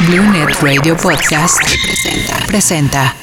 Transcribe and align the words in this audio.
Blue 0.00 0.22
Net 0.32 0.60
Radio 0.60 0.96
Podcast 0.96 1.56
presenta. 1.56 2.46
presenta. 2.46 3.14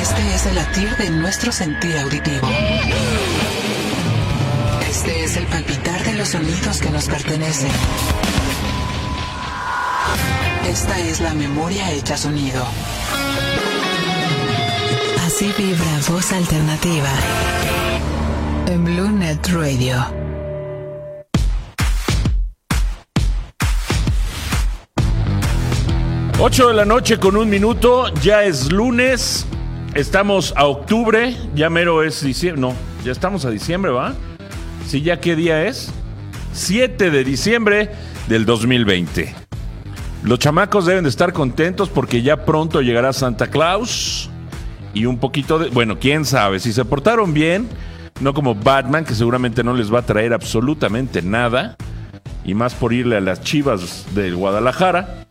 Este 0.00 0.34
es 0.34 0.46
el 0.46 0.54
latir 0.54 0.96
de 0.96 1.10
nuestro 1.10 1.52
sentir 1.52 1.98
auditivo. 1.98 2.48
Este 4.88 5.24
es 5.24 5.36
el 5.36 5.46
palpitar 5.46 6.02
de 6.04 6.14
los 6.14 6.28
sonidos 6.28 6.78
que 6.78 6.90
nos 6.90 7.06
pertenecen. 7.06 7.70
Esta 10.66 10.98
es 11.00 11.20
la 11.20 11.34
memoria 11.34 11.90
hecha 11.90 12.16
sonido. 12.16 12.66
Así 15.26 15.52
vibra 15.58 16.00
voz 16.08 16.32
alternativa 16.32 17.10
en 18.68 18.84
Blue 18.84 19.10
Net 19.10 19.46
Radio. 19.48 20.25
8 26.38 26.68
de 26.68 26.74
la 26.74 26.84
noche 26.84 27.16
con 27.18 27.34
un 27.34 27.48
minuto, 27.48 28.12
ya 28.16 28.44
es 28.44 28.70
lunes, 28.70 29.46
estamos 29.94 30.52
a 30.54 30.66
octubre, 30.66 31.34
ya 31.54 31.70
mero 31.70 32.02
es 32.02 32.22
diciembre, 32.22 32.60
no, 32.60 32.74
ya 33.02 33.12
estamos 33.12 33.46
a 33.46 33.50
diciembre, 33.50 33.90
¿va? 33.90 34.12
Sí, 34.86 35.00
ya 35.00 35.18
qué 35.18 35.34
día 35.34 35.64
es? 35.64 35.90
7 36.52 37.10
de 37.10 37.24
diciembre 37.24 37.90
del 38.28 38.44
2020. 38.44 39.34
Los 40.24 40.38
chamacos 40.38 40.84
deben 40.84 41.04
de 41.04 41.10
estar 41.10 41.32
contentos 41.32 41.88
porque 41.88 42.20
ya 42.20 42.44
pronto 42.44 42.82
llegará 42.82 43.14
Santa 43.14 43.46
Claus 43.46 44.28
y 44.92 45.06
un 45.06 45.16
poquito 45.16 45.58
de, 45.58 45.70
bueno, 45.70 45.98
quién 45.98 46.26
sabe, 46.26 46.60
si 46.60 46.74
se 46.74 46.84
portaron 46.84 47.32
bien, 47.32 47.66
no 48.20 48.34
como 48.34 48.54
Batman, 48.54 49.06
que 49.06 49.14
seguramente 49.14 49.64
no 49.64 49.72
les 49.72 49.92
va 49.92 50.00
a 50.00 50.06
traer 50.06 50.34
absolutamente 50.34 51.22
nada, 51.22 51.76
y 52.44 52.52
más 52.52 52.74
por 52.74 52.92
irle 52.92 53.16
a 53.16 53.20
las 53.22 53.40
chivas 53.40 54.04
del 54.14 54.36
Guadalajara 54.36 55.25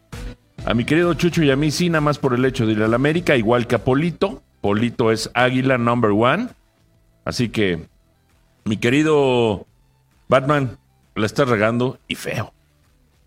a 0.66 0.74
mi 0.74 0.84
querido 0.84 1.14
Chucho 1.14 1.44
y 1.44 1.52
a 1.52 1.56
mí 1.56 1.72
sí, 1.72 1.90
nada 1.90 2.02
más 2.02 2.18
por 2.18 2.34
el 2.34 2.44
hecho 2.44 2.66
de 2.66 2.74
ir 2.74 2.84
a 2.84 2.88
la 2.88 2.96
América, 2.96 3.38
igual 3.38 3.68
que 3.68 3.76
a 3.76 3.84
Polito. 3.84 4.42
Polito 4.62 5.12
es 5.12 5.30
Águila 5.34 5.78
number 5.78 6.12
one. 6.12 6.50
Así 7.24 7.50
que, 7.50 7.88
mi 8.66 8.78
querido 8.78 9.68
Batman, 10.28 10.78
la 11.14 11.26
estás 11.26 11.48
regando 11.48 12.00
y 12.08 12.16
feo. 12.16 12.54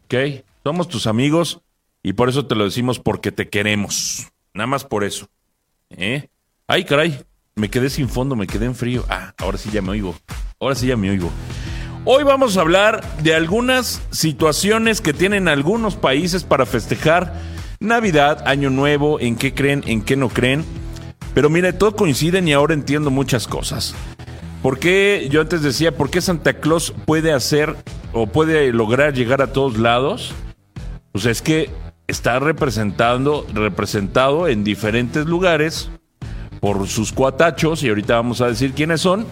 ¿Ok? 0.05 0.45
Somos 0.65 0.89
tus 0.89 1.07
amigos 1.07 1.61
y 2.03 2.13
por 2.15 2.29
eso 2.29 2.47
te 2.47 2.55
lo 2.55 2.65
decimos 2.65 2.99
porque 2.99 3.33
te 3.33 3.49
queremos. 3.49 4.29
Nada 4.53 4.67
más 4.67 4.85
por 4.85 5.05
eso. 5.05 5.29
¿Eh? 5.91 6.29
Ay, 6.67 6.85
caray. 6.85 7.25
Me 7.55 7.71
quedé 7.71 7.91
sin 7.91 8.09
fondo, 8.09 8.37
me 8.37 8.47
quedé 8.47 8.67
en 8.67 8.75
frío. 8.75 9.05
Ah, 9.09 9.35
ahora 9.39 9.59
sí 9.59 9.71
ya 9.71 9.83
me 9.83 9.91
oigo. 9.91 10.15
Ahora 10.61 10.75
sí 10.75 10.87
ya 10.87 10.97
me 10.97 11.11
oigo. 11.11 11.31
Hoy 12.11 12.25
vamos 12.25 12.57
a 12.57 12.63
hablar 12.63 13.05
de 13.23 13.35
algunas 13.35 14.01
situaciones 14.11 15.03
que 15.03 15.13
tienen 15.13 15.47
algunos 15.47 15.95
países 15.95 16.43
para 16.43 16.65
festejar 16.65 17.35
Navidad, 17.81 18.49
Año 18.49 18.71
Nuevo, 18.71 19.21
en 19.21 19.37
qué 19.37 19.53
creen, 19.53 19.85
en 19.87 20.01
qué 20.01 20.17
no 20.17 20.31
creen. 20.31 20.65
Pero 21.35 21.51
mire, 21.51 21.75
todo 21.75 21.95
coinciden 21.97 22.49
y 22.49 22.55
ahora 22.55 22.73
entiendo 22.73 23.11
muchas 23.11 23.47
cosas. 23.47 23.95
¿Por 24.63 24.79
qué, 24.79 25.29
yo 25.31 25.43
antes 25.43 25.61
decía, 25.61 25.99
por 25.99 26.09
qué 26.09 26.23
Santa 26.23 26.55
Claus 26.55 26.95
puede 27.05 27.35
hacer 27.35 27.77
o 28.15 28.27
puede 28.27 28.73
lograr 28.73 29.13
llegar 29.13 29.43
a 29.43 29.53
todos 29.53 29.77
lados? 29.77 30.33
Pues 31.13 31.27
es 31.27 31.43
que 31.43 31.69
está 32.07 32.39
representando, 32.39 33.47
representado 33.53 34.49
en 34.49 34.65
diferentes 34.65 35.27
lugares 35.27 35.91
por 36.61 36.89
sus 36.89 37.13
cuatachos, 37.13 37.83
y 37.83 37.91
ahorita 37.91 38.15
vamos 38.15 38.41
a 38.41 38.49
decir 38.49 38.73
quiénes 38.73 39.03
son 39.03 39.27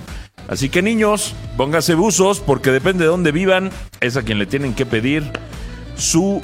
Así 0.49 0.69
que 0.69 0.81
niños, 0.81 1.35
póngase 1.57 1.95
buzos 1.95 2.41
porque 2.41 2.71
depende 2.71 3.05
de 3.05 3.11
dónde 3.11 3.33
vivan, 3.33 3.71
es 4.01 4.17
a 4.17 4.23
quien 4.23 4.39
le 4.39 4.47
tienen 4.47 4.75
que 4.75 4.87
pedir 4.87 5.25
su 5.97 6.41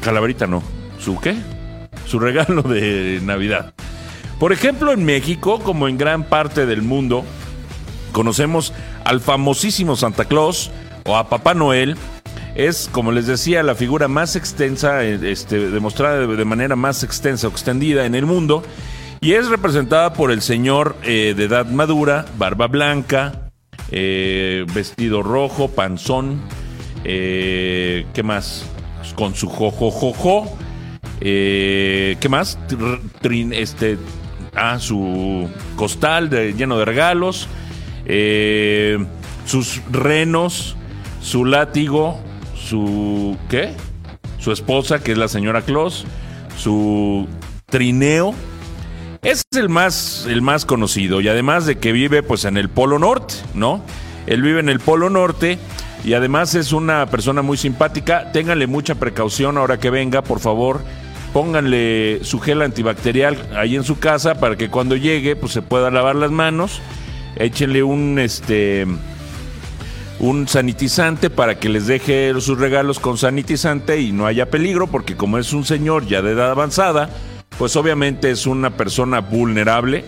calaverita, 0.00 0.46
no, 0.46 0.62
su 1.00 1.18
qué? 1.18 1.36
Su 2.06 2.20
regalo 2.20 2.62
de 2.62 3.20
Navidad. 3.24 3.74
Por 4.38 4.52
ejemplo, 4.52 4.92
en 4.92 5.04
México, 5.04 5.60
como 5.60 5.88
en 5.88 5.98
gran 5.98 6.24
parte 6.24 6.66
del 6.66 6.82
mundo, 6.82 7.24
conocemos 8.12 8.72
al 9.04 9.20
famosísimo 9.20 9.96
Santa 9.96 10.26
Claus 10.26 10.70
o 11.04 11.16
a 11.16 11.28
Papá 11.28 11.54
Noel. 11.54 11.96
Es, 12.54 12.88
como 12.92 13.12
les 13.12 13.26
decía, 13.26 13.62
la 13.62 13.74
figura 13.74 14.08
más 14.08 14.36
extensa, 14.36 15.04
este, 15.04 15.70
demostrada 15.70 16.26
de 16.26 16.44
manera 16.44 16.76
más 16.76 17.02
extensa 17.02 17.48
o 17.48 17.50
extendida 17.50 18.06
en 18.06 18.14
el 18.14 18.24
mundo 18.24 18.62
y 19.26 19.34
es 19.34 19.48
representada 19.48 20.12
por 20.12 20.30
el 20.30 20.40
señor 20.40 20.94
eh, 21.02 21.34
de 21.36 21.46
edad 21.46 21.66
madura, 21.66 22.26
barba 22.38 22.68
blanca, 22.68 23.50
eh, 23.90 24.64
vestido 24.72 25.24
rojo, 25.24 25.66
panzón, 25.66 26.40
eh, 27.02 28.06
¿qué 28.14 28.22
más? 28.22 28.64
Con 29.16 29.34
su 29.34 29.48
jojojojo. 29.48 30.56
¿Qué 31.18 32.26
más? 32.30 32.56
este, 33.50 33.98
ah, 34.54 34.78
su 34.78 35.50
costal 35.74 36.30
lleno 36.30 36.78
de 36.78 36.84
regalos, 36.84 37.48
sus 39.44 39.82
renos, 39.90 40.76
su 41.20 41.44
látigo, 41.44 42.20
su 42.54 43.36
¿qué? 43.50 43.72
Su 44.38 44.52
esposa, 44.52 45.02
que 45.02 45.10
es 45.10 45.18
la 45.18 45.26
señora 45.26 45.62
Claus, 45.62 46.04
su 46.56 47.26
trineo, 47.68 48.32
es 49.26 49.44
el 49.56 49.68
más, 49.68 50.24
el 50.28 50.40
más 50.40 50.64
conocido 50.64 51.20
y 51.20 51.26
además 51.26 51.66
de 51.66 51.78
que 51.78 51.90
vive 51.90 52.22
pues 52.22 52.44
en 52.44 52.56
el 52.56 52.68
Polo 52.68 53.00
Norte, 53.00 53.34
¿no? 53.54 53.82
Él 54.28 54.40
vive 54.40 54.60
en 54.60 54.68
el 54.68 54.78
Polo 54.78 55.10
Norte 55.10 55.58
y 56.04 56.12
además 56.12 56.54
es 56.54 56.72
una 56.72 57.06
persona 57.06 57.42
muy 57.42 57.56
simpática. 57.56 58.30
Ténganle 58.30 58.68
mucha 58.68 58.94
precaución 58.94 59.58
ahora 59.58 59.80
que 59.80 59.90
venga, 59.90 60.22
por 60.22 60.38
favor. 60.38 60.80
Pónganle 61.32 62.20
su 62.22 62.38
gel 62.38 62.62
antibacterial 62.62 63.36
ahí 63.56 63.74
en 63.74 63.82
su 63.82 63.98
casa 63.98 64.36
para 64.36 64.54
que 64.56 64.70
cuando 64.70 64.94
llegue 64.94 65.34
pues 65.34 65.52
se 65.52 65.62
pueda 65.62 65.90
lavar 65.90 66.14
las 66.14 66.30
manos. 66.30 66.80
Échenle 67.34 67.82
un 67.82 68.20
este 68.20 68.86
un 70.20 70.46
sanitizante 70.46 71.30
para 71.30 71.58
que 71.58 71.68
les 71.68 71.88
deje 71.88 72.32
sus 72.40 72.58
regalos 72.58 73.00
con 73.00 73.18
sanitizante 73.18 74.00
y 74.00 74.12
no 74.12 74.24
haya 74.26 74.50
peligro, 74.50 74.86
porque 74.86 75.16
como 75.16 75.36
es 75.36 75.52
un 75.52 75.64
señor 75.64 76.06
ya 76.06 76.22
de 76.22 76.30
edad 76.30 76.52
avanzada, 76.52 77.10
pues 77.58 77.76
obviamente 77.76 78.30
es 78.30 78.46
una 78.46 78.76
persona 78.76 79.20
vulnerable 79.20 80.04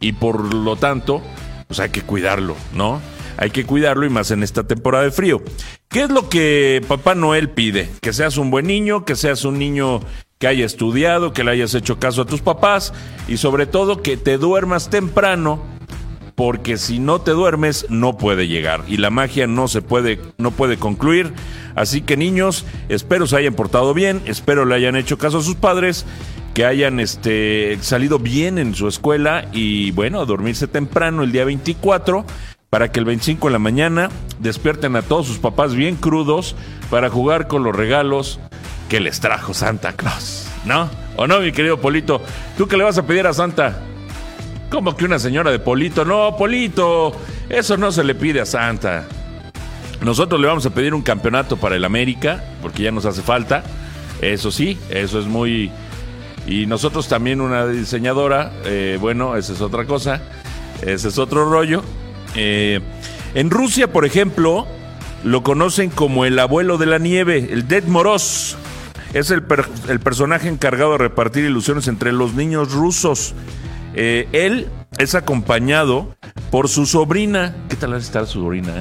y 0.00 0.12
por 0.12 0.54
lo 0.54 0.76
tanto, 0.76 1.22
pues 1.66 1.80
hay 1.80 1.90
que 1.90 2.02
cuidarlo, 2.02 2.56
¿no? 2.74 3.00
Hay 3.38 3.50
que 3.50 3.64
cuidarlo 3.64 4.06
y 4.06 4.10
más 4.10 4.30
en 4.30 4.42
esta 4.42 4.66
temporada 4.66 5.04
de 5.04 5.10
frío. 5.10 5.42
¿Qué 5.88 6.04
es 6.04 6.10
lo 6.10 6.28
que 6.28 6.82
Papá 6.88 7.14
Noel 7.14 7.50
pide? 7.50 7.90
Que 8.00 8.12
seas 8.12 8.38
un 8.38 8.50
buen 8.50 8.66
niño, 8.66 9.04
que 9.04 9.14
seas 9.14 9.44
un 9.44 9.58
niño 9.58 10.00
que 10.38 10.46
haya 10.46 10.64
estudiado, 10.66 11.32
que 11.32 11.44
le 11.44 11.50
hayas 11.52 11.74
hecho 11.74 11.98
caso 11.98 12.22
a 12.22 12.26
tus 12.26 12.40
papás 12.40 12.92
y 13.28 13.38
sobre 13.38 13.66
todo 13.66 14.02
que 14.02 14.16
te 14.16 14.38
duermas 14.38 14.90
temprano 14.90 15.60
porque 16.34 16.76
si 16.76 16.98
no 16.98 17.22
te 17.22 17.30
duermes 17.30 17.86
no 17.88 18.18
puede 18.18 18.46
llegar 18.46 18.84
y 18.86 18.98
la 18.98 19.08
magia 19.08 19.46
no 19.46 19.68
se 19.68 19.80
puede 19.82 20.20
no 20.36 20.50
puede 20.50 20.76
concluir. 20.76 21.32
Así 21.76 22.00
que 22.00 22.16
niños, 22.16 22.64
espero 22.88 23.26
se 23.26 23.36
hayan 23.36 23.54
portado 23.54 23.94
bien, 23.94 24.22
espero 24.24 24.64
le 24.64 24.74
hayan 24.74 24.96
hecho 24.96 25.18
caso 25.18 25.38
a 25.38 25.42
sus 25.42 25.54
padres 25.54 26.06
que 26.54 26.64
hayan 26.64 27.00
este, 27.00 27.78
salido 27.82 28.18
bien 28.18 28.56
en 28.56 28.74
su 28.74 28.88
escuela 28.88 29.44
y 29.52 29.90
bueno, 29.90 30.20
a 30.20 30.24
dormirse 30.24 30.66
temprano 30.66 31.22
el 31.22 31.30
día 31.30 31.44
24 31.44 32.24
para 32.70 32.90
que 32.90 32.98
el 32.98 33.04
25 33.04 33.48
en 33.48 33.52
la 33.52 33.58
mañana 33.58 34.08
despierten 34.38 34.96
a 34.96 35.02
todos 35.02 35.26
sus 35.26 35.38
papás 35.38 35.74
bien 35.74 35.96
crudos 35.96 36.56
para 36.90 37.10
jugar 37.10 37.46
con 37.46 37.62
los 37.62 37.76
regalos 37.76 38.40
que 38.88 39.00
les 39.00 39.20
trajo 39.20 39.52
Santa 39.52 39.92
Claus. 39.92 40.48
¿No? 40.64 40.88
¿O 41.16 41.26
no, 41.26 41.40
mi 41.40 41.52
querido 41.52 41.80
Polito? 41.80 42.22
¿Tú 42.56 42.66
qué 42.66 42.76
le 42.76 42.84
vas 42.84 42.98
a 42.98 43.06
pedir 43.06 43.26
a 43.26 43.34
Santa? 43.34 43.82
¿Cómo 44.70 44.96
que 44.96 45.04
una 45.04 45.18
señora 45.18 45.50
de 45.50 45.58
Polito? 45.58 46.04
No, 46.04 46.36
Polito, 46.36 47.12
eso 47.48 47.76
no 47.76 47.92
se 47.92 48.02
le 48.02 48.14
pide 48.14 48.40
a 48.40 48.46
Santa. 48.46 49.06
Nosotros 50.02 50.40
le 50.40 50.46
vamos 50.46 50.66
a 50.66 50.70
pedir 50.70 50.94
un 50.94 51.02
campeonato 51.02 51.56
para 51.56 51.76
el 51.76 51.84
América, 51.84 52.44
porque 52.62 52.82
ya 52.82 52.90
nos 52.90 53.06
hace 53.06 53.22
falta. 53.22 53.64
Eso 54.20 54.50
sí, 54.50 54.78
eso 54.90 55.18
es 55.18 55.26
muy, 55.26 55.70
y 56.46 56.66
nosotros 56.66 57.08
también 57.08 57.40
una 57.40 57.66
diseñadora, 57.66 58.52
eh, 58.64 58.98
bueno, 59.00 59.36
esa 59.36 59.52
es 59.52 59.60
otra 59.60 59.84
cosa, 59.84 60.22
ese 60.80 61.08
es 61.08 61.18
otro 61.18 61.50
rollo. 61.50 61.82
Eh, 62.36 62.80
en 63.34 63.50
Rusia, 63.50 63.92
por 63.92 64.04
ejemplo, 64.04 64.66
lo 65.24 65.42
conocen 65.42 65.90
como 65.90 66.24
el 66.24 66.38
abuelo 66.38 66.78
de 66.78 66.86
la 66.86 66.98
nieve, 66.98 67.48
el 67.50 67.66
Dead 67.66 67.84
Moros. 67.84 68.56
Es 69.12 69.30
el, 69.30 69.42
el 69.88 70.00
personaje 70.00 70.48
encargado 70.48 70.92
de 70.92 70.98
repartir 70.98 71.44
ilusiones 71.44 71.88
entre 71.88 72.12
los 72.12 72.34
niños 72.34 72.72
rusos. 72.72 73.34
Eh, 73.94 74.28
él 74.32 74.68
es 74.98 75.14
acompañado 75.14 76.14
por 76.50 76.68
su 76.68 76.86
sobrina. 76.86 77.56
¿Qué 77.68 77.76
tal 77.76 77.94
estar 77.94 78.26
su 78.26 78.40
sobrina? 78.40 78.72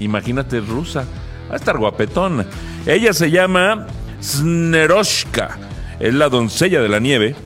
Imagínate, 0.00 0.60
rusa. 0.60 1.04
Va 1.48 1.54
a 1.54 1.56
estar 1.56 1.78
guapetona. 1.78 2.46
Ella 2.86 3.12
se 3.12 3.30
llama 3.30 3.86
Sneroshka 4.22 5.58
es 6.00 6.14
la 6.14 6.28
doncella 6.28 6.80
de 6.80 6.88
la 6.88 6.98
nieve. 6.98 7.36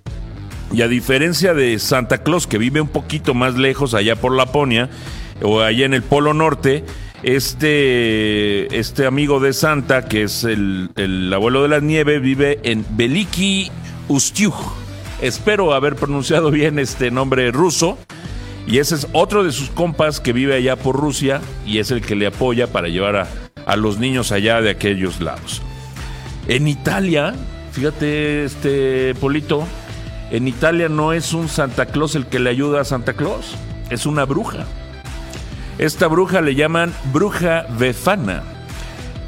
Y 0.72 0.82
a 0.82 0.88
diferencia 0.88 1.54
de 1.54 1.78
Santa 1.78 2.22
Claus, 2.22 2.46
que 2.46 2.58
vive 2.58 2.80
un 2.80 2.88
poquito 2.88 3.34
más 3.34 3.56
lejos, 3.56 3.94
allá 3.94 4.16
por 4.16 4.34
Laponia, 4.34 4.88
o 5.42 5.60
allá 5.60 5.84
en 5.84 5.94
el 5.94 6.02
Polo 6.02 6.32
Norte, 6.32 6.84
Este, 7.22 8.78
este 8.78 9.06
amigo 9.06 9.40
de 9.40 9.54
Santa, 9.54 10.06
que 10.06 10.24
es 10.24 10.44
el, 10.44 10.90
el 10.96 11.32
abuelo 11.32 11.62
de 11.62 11.68
la 11.68 11.80
nieve, 11.80 12.18
vive 12.18 12.60
en 12.64 12.84
Veliki 12.90 13.70
Ustiuj. 14.08 14.54
Espero 15.22 15.72
haber 15.72 15.96
pronunciado 15.96 16.50
bien 16.50 16.78
este 16.78 17.10
nombre 17.10 17.50
ruso. 17.50 17.96
Y 18.66 18.78
ese 18.78 18.94
es 18.94 19.06
otro 19.12 19.44
de 19.44 19.52
sus 19.52 19.70
compas 19.70 20.20
que 20.20 20.32
vive 20.32 20.55
allá 20.55 20.76
por 20.76 20.96
Rusia 20.96 21.40
y 21.66 21.78
es 21.78 21.90
el 21.90 22.00
que 22.00 22.16
le 22.16 22.26
apoya 22.26 22.66
para 22.66 22.88
llevar 22.88 23.16
a, 23.16 23.28
a 23.66 23.76
los 23.76 23.99
niños 23.99 24.32
allá 24.32 24.61
de 24.62 24.70
aquellos 24.70 25.20
lados. 25.20 25.62
En 26.49 26.69
Italia, 26.69 27.34
fíjate, 27.72 28.44
este 28.44 29.14
Polito, 29.16 29.64
en 30.31 30.49
Italia 30.49 30.88
no 30.88 31.12
es 31.12 31.32
un 31.32 31.49
Santa 31.49 31.87
Claus 31.87 32.14
el 32.14 32.26
que 32.26 32.38
le 32.38 32.50
ayuda 32.50 32.81
a 32.81 32.84
Santa 32.84 33.12
Claus, 33.12 33.55
es 33.90 34.06
una 34.06 34.25
bruja. 34.25 34.66
Esta 35.78 36.06
bruja 36.06 36.40
le 36.40 36.55
llaman 36.55 36.94
bruja 37.12 37.66
befana. 37.78 38.43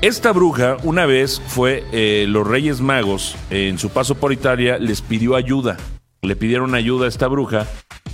Esta 0.03 0.33
bruja 0.33 0.77
una 0.83 1.07
vez 1.07 1.43
fue 1.47 1.85
eh, 1.93 2.27
los 2.29 2.47
Reyes 2.47 2.81
Magos 2.81 3.35
en 3.51 3.79
su 3.79 3.91
paso 3.91 4.15
por 4.15 4.33
Italia 4.33 4.79
les 4.79 5.01
pidió 5.01 5.37
ayuda. 5.37 5.77
Le 6.23 6.37
pidieron 6.37 6.75
ayuda 6.75 7.07
a 7.07 7.09
esta 7.09 7.29
bruja 7.29 7.67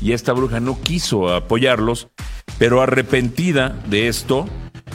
y 0.03 0.13
esta 0.13 0.33
bruja 0.33 0.59
no 0.59 0.81
quiso 0.81 1.33
apoyarlos, 1.33 2.09
pero 2.59 2.83
arrepentida 2.83 3.77
de 3.87 4.09
esto, 4.09 4.47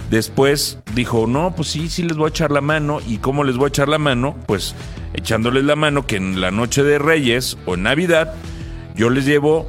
después 0.09 0.80
dijo, 0.94 1.27
no, 1.27 1.56
pues 1.56 1.69
sí, 1.69 1.88
sí 1.88 2.04
les 2.04 2.18
voy 2.18 2.25
a 2.25 2.30
echar 2.30 2.51
la 2.51 2.59
mano. 2.59 3.00
¿Y 3.07 3.19
cómo 3.19 3.45
les 3.45 3.56
voy 3.56 3.65
a 3.65 3.69
echar 3.69 3.88
la 3.88 4.00
mano? 4.00 4.36
Pues 4.48 4.75
echándoles 5.13 5.63
la 5.63 5.77
mano 5.77 6.06
que 6.06 6.18
en 6.18 6.42
la 6.42 6.51
noche 6.51 6.83
de 6.83 7.00
Reyes 7.00 7.57
o 7.65 7.75
en 7.75 7.83
Navidad 7.83 8.33
yo 8.95 9.09
les 9.09 9.25
llevo 9.25 9.65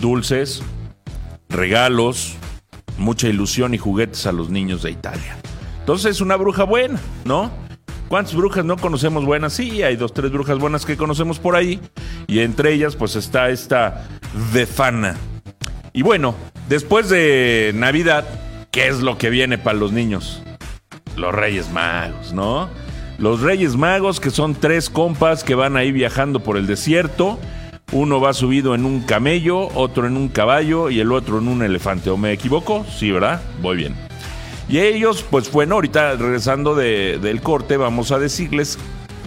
dulces, 0.00 0.62
regalos, 1.50 2.36
mucha 2.96 3.28
ilusión 3.28 3.74
y 3.74 3.78
juguetes 3.78 4.26
a 4.26 4.32
los 4.32 4.48
niños 4.48 4.82
de 4.82 4.92
Italia. 4.92 5.36
Entonces 5.80 6.12
es 6.12 6.20
una 6.22 6.36
bruja 6.36 6.64
buena, 6.64 6.98
¿no? 7.24 7.50
¿Cuántas 8.08 8.34
brujas 8.34 8.64
no 8.64 8.76
conocemos 8.76 9.24
buenas? 9.24 9.52
Sí, 9.52 9.82
hay 9.82 9.94
dos, 9.96 10.12
tres 10.12 10.32
brujas 10.32 10.58
buenas 10.58 10.84
que 10.84 10.96
conocemos 10.96 11.38
por 11.38 11.54
ahí. 11.54 11.80
Y 12.26 12.40
entre 12.40 12.72
ellas, 12.72 12.96
pues 12.96 13.14
está 13.14 13.50
esta 13.50 14.08
Befana. 14.52 15.16
Y 15.92 16.02
bueno, 16.02 16.34
después 16.68 17.08
de 17.08 17.72
Navidad, 17.74 18.24
¿qué 18.70 18.88
es 18.88 19.00
lo 19.00 19.18
que 19.18 19.30
viene 19.30 19.58
para 19.58 19.78
los 19.78 19.92
niños? 19.92 20.42
Los 21.16 21.34
Reyes 21.34 21.70
Magos, 21.70 22.32
¿no? 22.32 22.68
Los 23.18 23.40
Reyes 23.40 23.76
Magos, 23.76 24.20
que 24.20 24.30
son 24.30 24.54
tres 24.54 24.88
compas 24.88 25.44
que 25.44 25.54
van 25.54 25.76
ahí 25.76 25.92
viajando 25.92 26.40
por 26.40 26.56
el 26.56 26.66
desierto. 26.66 27.38
Uno 27.92 28.20
va 28.20 28.32
subido 28.32 28.74
en 28.74 28.84
un 28.84 29.00
camello, 29.00 29.68
otro 29.74 30.06
en 30.06 30.16
un 30.16 30.28
caballo 30.28 30.90
y 30.90 31.00
el 31.00 31.12
otro 31.12 31.38
en 31.38 31.48
un 31.48 31.62
elefante. 31.62 32.08
¿O 32.10 32.16
me 32.16 32.32
equivoco? 32.32 32.86
Sí, 32.86 33.10
¿verdad? 33.10 33.42
Voy 33.60 33.76
bien. 33.76 33.94
Y 34.68 34.78
ellos, 34.78 35.24
pues 35.28 35.50
bueno, 35.50 35.74
ahorita 35.74 36.14
regresando 36.14 36.76
de, 36.76 37.18
del 37.18 37.42
corte, 37.42 37.76
vamos 37.76 38.12
a 38.12 38.20
decirles 38.20 38.78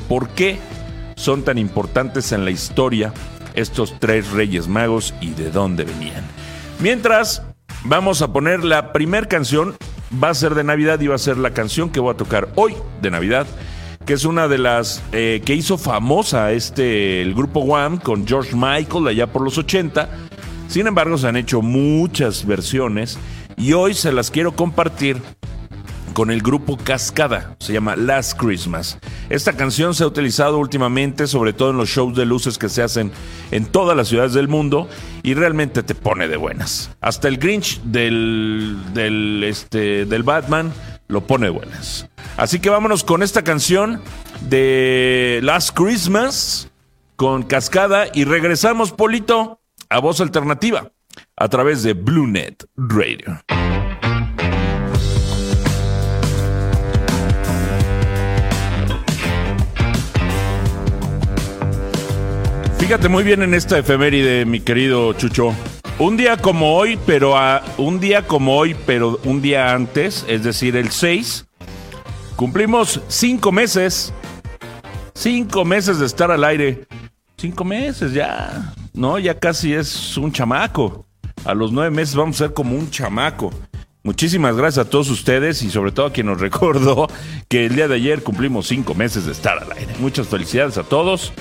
por 0.08 0.30
qué 0.30 0.58
son 1.16 1.44
tan 1.44 1.58
importantes 1.58 2.32
en 2.32 2.46
la 2.46 2.52
historia 2.52 3.14
estos 3.54 4.00
tres 4.00 4.32
reyes 4.32 4.68
magos 4.68 5.14
y 5.22 5.32
de 5.32 5.52
dónde 5.52 5.84
venían. 5.84 6.24
Mientras, 6.80 7.44
vamos 7.84 8.22
a 8.22 8.34
poner 8.34 8.64
la 8.64 8.94
primera 8.94 9.28
canción, 9.28 9.76
va 10.22 10.30
a 10.30 10.34
ser 10.34 10.56
de 10.56 10.64
Navidad 10.64 11.00
y 11.00 11.08
va 11.08 11.16
a 11.16 11.20
ser 11.20 11.38
la 11.38 11.54
canción 11.54 11.90
que 11.90 12.00
voy 12.00 12.14
a 12.14 12.18
tocar 12.18 12.50
hoy 12.56 12.76
de 13.02 13.12
Navidad, 13.12 13.48
que 14.06 14.14
es 14.14 14.26
una 14.26 14.48
de 14.48 14.58
las 14.58 15.02
eh, 15.12 15.42
que 15.46 15.56
hizo 15.56 15.78
famosa 15.78 16.52
este, 16.52 17.22
el 17.22 17.34
grupo 17.34 17.62
Wham 17.62 17.98
con 17.98 18.28
George 18.28 18.56
Michael 18.56 19.08
allá 19.08 19.28
por 19.28 19.42
los 19.42 19.58
80. 19.58 20.10
Sin 20.68 20.88
embargo, 20.88 21.18
se 21.18 21.28
han 21.28 21.38
hecho 21.38 21.62
muchas 21.62 22.46
versiones 22.46 23.18
y 23.56 23.74
hoy 23.74 23.94
se 23.94 24.12
las 24.12 24.32
quiero 24.32 24.54
compartir 24.54 25.22
con 26.14 26.32
el 26.32 26.42
grupo 26.42 26.78
Cascada, 26.78 27.56
se 27.60 27.74
llama 27.74 27.96
Last 27.96 28.40
Christmas. 28.40 29.00
Esta 29.30 29.54
canción 29.54 29.94
se 29.94 30.04
ha 30.04 30.08
utilizado 30.08 30.58
últimamente, 30.60 31.28
sobre 31.28 31.54
todo 31.54 31.72
en 31.72 31.78
los 31.78 31.90
shows 31.90 32.16
de 32.16 32.26
luces 32.26 32.58
que 32.58 32.70
se 32.70 32.84
hacen 32.84 33.12
en 33.52 33.66
todas 33.66 33.98
las 33.98 34.08
ciudades 34.08 34.34
del 34.34 34.48
mundo, 34.48 34.88
y 35.24 35.34
realmente 35.34 35.84
te 35.84 35.96
pone 35.96 36.28
de 36.28 36.38
buenas. 36.38 36.92
Hasta 37.02 37.28
el 37.28 37.38
Grinch 37.38 37.82
del, 37.82 38.78
del, 38.94 39.44
este, 39.44 40.06
del 40.06 40.24
Batman 40.24 40.72
lo 41.08 41.26
pone 41.26 41.48
de 41.48 41.52
buenas. 41.52 42.08
Así 42.38 42.60
que 42.60 42.70
vámonos 42.70 43.04
con 43.04 43.24
esta 43.24 43.44
canción 43.44 44.02
de 44.42 45.40
Last 45.44 45.76
Christmas 45.76 46.70
con 47.16 47.44
Cascada 47.44 48.06
y 48.14 48.24
regresamos, 48.24 48.92
Polito, 48.92 49.60
a 49.90 50.00
voz 50.00 50.22
alternativa 50.22 50.92
a 51.36 51.48
través 51.50 51.84
de 51.84 51.94
BlueNet 51.94 52.66
Radio. 52.76 53.40
Fíjate 62.94 63.10
muy 63.10 63.24
bien 63.24 63.42
en 63.42 63.56
esta 63.56 63.80
efeméride, 63.80 64.46
mi 64.46 64.60
querido 64.60 65.14
Chucho. 65.14 65.56
Un 65.98 66.16
día 66.16 66.38
como 66.38 66.76
hoy, 66.76 67.00
pero 67.08 67.36
a, 67.36 67.64
un 67.80 68.00
día 68.00 68.28
como 68.28 68.56
hoy, 68.56 68.76
pero 68.86 69.20
un 69.24 69.42
día 69.42 69.74
antes, 69.74 70.24
es 70.28 70.44
decir, 70.44 70.76
el 70.76 70.92
6, 70.92 71.48
cumplimos 72.36 73.02
cinco 73.08 73.52
meses. 73.52 74.14
Cinco 75.16 75.66
meses 75.66 75.98
de 75.98 76.06
estar 76.06 76.30
al 76.30 76.44
aire. 76.44 76.86
Cinco 77.36 77.66
meses 77.66 78.14
ya. 78.14 78.76
No, 78.94 79.18
ya 79.18 79.40
casi 79.40 79.74
es 79.74 80.16
un 80.16 80.32
chamaco. 80.32 81.08
A 81.46 81.56
los 81.56 81.72
nueve 81.72 81.90
meses 81.90 82.16
vamos 82.16 82.36
a 82.36 82.46
ser 82.46 82.54
como 82.54 82.76
un 82.76 82.92
chamaco. 82.92 83.52
Muchísimas 84.04 84.56
gracias 84.58 84.86
a 84.86 84.90
todos 84.90 85.10
ustedes 85.10 85.64
y 85.64 85.72
sobre 85.72 85.94
todo 85.94 86.06
a 86.06 86.12
quien 86.12 86.28
nos 86.28 86.40
recordó 86.42 87.08
que 87.48 87.66
el 87.66 87.76
día 87.76 87.88
de 87.88 87.96
ayer 87.96 88.22
cumplimos 88.22 88.68
cinco 88.68 88.94
meses 88.94 89.26
de 89.26 89.32
estar 89.32 89.58
al 89.58 89.72
aire. 89.72 89.96
Muchas 90.00 90.28
felicidades 90.28 90.78
a 90.78 90.84
todos 90.84 91.34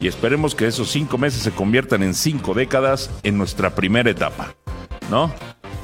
y 0.00 0.08
esperemos 0.08 0.54
que 0.54 0.66
esos 0.66 0.90
cinco 0.90 1.18
meses 1.18 1.42
se 1.42 1.52
conviertan 1.52 2.02
en 2.02 2.14
cinco 2.14 2.54
décadas 2.54 3.10
en 3.22 3.38
nuestra 3.38 3.74
primera 3.74 4.10
etapa. 4.10 4.54
¿No? 5.10 5.32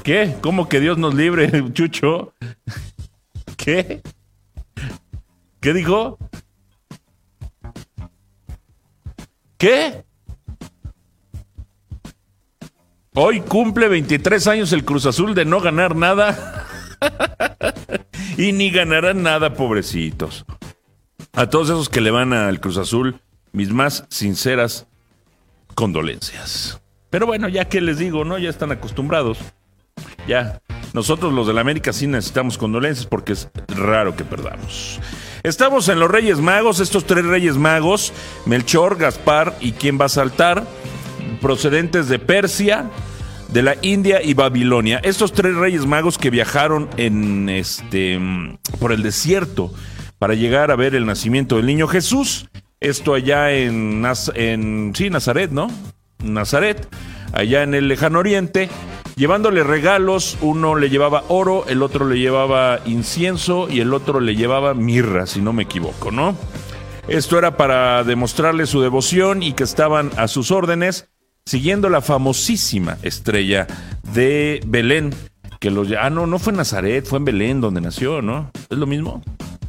¿Qué? 0.03 0.35
¿Cómo 0.41 0.67
que 0.67 0.79
Dios 0.79 0.97
nos 0.97 1.13
libre, 1.13 1.51
Chucho? 1.73 2.33
¿Qué? 3.57 4.01
¿Qué 5.61 5.73
dijo? 5.73 6.17
¿Qué? 9.57 10.03
Hoy 13.15 13.41
cumple 13.41 13.87
23 13.87 14.47
años 14.47 14.73
el 14.73 14.83
Cruz 14.83 15.05
Azul 15.05 15.35
de 15.35 15.45
no 15.45 15.61
ganar 15.61 15.95
nada. 15.95 16.67
y 18.37 18.51
ni 18.51 18.71
ganarán 18.71 19.23
nada, 19.23 19.53
pobrecitos. 19.53 20.45
A 21.31 21.49
todos 21.49 21.69
esos 21.69 21.89
que 21.89 22.01
le 22.01 22.11
van 22.11 22.33
al 22.33 22.59
Cruz 22.59 22.77
Azul, 22.77 23.21
mis 23.53 23.71
más 23.71 24.05
sinceras 24.09 24.87
condolencias. 25.75 26.81
Pero 27.09 27.25
bueno, 27.25 27.47
ya 27.47 27.65
que 27.65 27.79
les 27.79 27.99
digo, 27.99 28.25
¿no? 28.25 28.37
Ya 28.37 28.49
están 28.49 28.71
acostumbrados. 28.71 29.37
Ya. 30.27 30.59
Nosotros 30.93 31.33
los 31.33 31.47
de 31.47 31.53
la 31.53 31.61
América 31.61 31.93
sí 31.93 32.07
necesitamos 32.07 32.57
condolencias 32.57 33.05
porque 33.05 33.33
es 33.33 33.49
raro 33.67 34.15
que 34.15 34.25
perdamos. 34.25 34.99
Estamos 35.43 35.89
en 35.89 35.99
los 35.99 36.09
Reyes 36.09 36.39
Magos, 36.39 36.79
estos 36.79 37.05
tres 37.05 37.25
Reyes 37.25 37.57
Magos, 37.57 38.13
Melchor, 38.45 38.97
Gaspar 38.97 39.55
y 39.59 39.73
quién 39.73 39.99
va 39.99 40.05
a 40.05 40.09
saltar 40.09 40.65
procedentes 41.41 42.07
de 42.09 42.19
Persia, 42.19 42.89
de 43.49 43.61
la 43.61 43.75
India 43.81 44.21
y 44.23 44.33
Babilonia. 44.33 44.99
Estos 45.03 45.33
tres 45.33 45.55
reyes 45.55 45.85
magos 45.85 46.17
que 46.17 46.29
viajaron 46.29 46.89
en 46.97 47.49
este 47.49 48.19
por 48.79 48.91
el 48.91 49.03
desierto 49.03 49.71
para 50.17 50.33
llegar 50.33 50.71
a 50.71 50.75
ver 50.75 50.95
el 50.95 51.05
nacimiento 51.05 51.57
del 51.57 51.65
niño 51.65 51.87
Jesús. 51.87 52.49
Esto 52.83 53.13
allá 53.13 53.49
en, 53.51 54.03
sí, 54.93 55.09
Nazaret, 55.09 55.51
¿no? 55.51 55.71
Nazaret, 56.21 56.85
allá 57.31 57.63
en 57.63 57.73
el 57.73 57.87
lejano 57.87 58.19
oriente, 58.19 58.69
llevándole 59.15 59.63
regalos. 59.63 60.37
Uno 60.41 60.75
le 60.75 60.89
llevaba 60.89 61.23
oro, 61.29 61.63
el 61.69 61.81
otro 61.81 62.05
le 62.05 62.19
llevaba 62.19 62.81
incienso 62.85 63.69
y 63.69 63.79
el 63.79 63.93
otro 63.93 64.19
le 64.19 64.35
llevaba 64.35 64.73
mirra, 64.73 65.27
si 65.27 65.39
no 65.39 65.53
me 65.53 65.63
equivoco, 65.63 66.11
¿no? 66.11 66.35
Esto 67.07 67.37
era 67.37 67.55
para 67.55 68.03
demostrarle 68.03 68.65
su 68.65 68.81
devoción 68.81 69.43
y 69.43 69.53
que 69.53 69.63
estaban 69.63 70.11
a 70.17 70.27
sus 70.27 70.51
órdenes 70.51 71.07
siguiendo 71.45 71.87
la 71.87 72.01
famosísima 72.01 72.97
estrella 73.01 73.65
de 74.13 74.61
Belén, 74.67 75.15
que 75.61 75.71
los... 75.71 75.87
Ah, 75.97 76.09
no, 76.09 76.27
no 76.27 76.37
fue 76.37 76.51
en 76.51 76.57
Nazaret, 76.57 77.05
fue 77.05 77.19
en 77.19 77.25
Belén 77.25 77.61
donde 77.61 77.79
nació, 77.79 78.21
¿no? 78.21 78.51
¿Es 78.69 78.77
lo 78.77 78.87
mismo? 78.87 79.23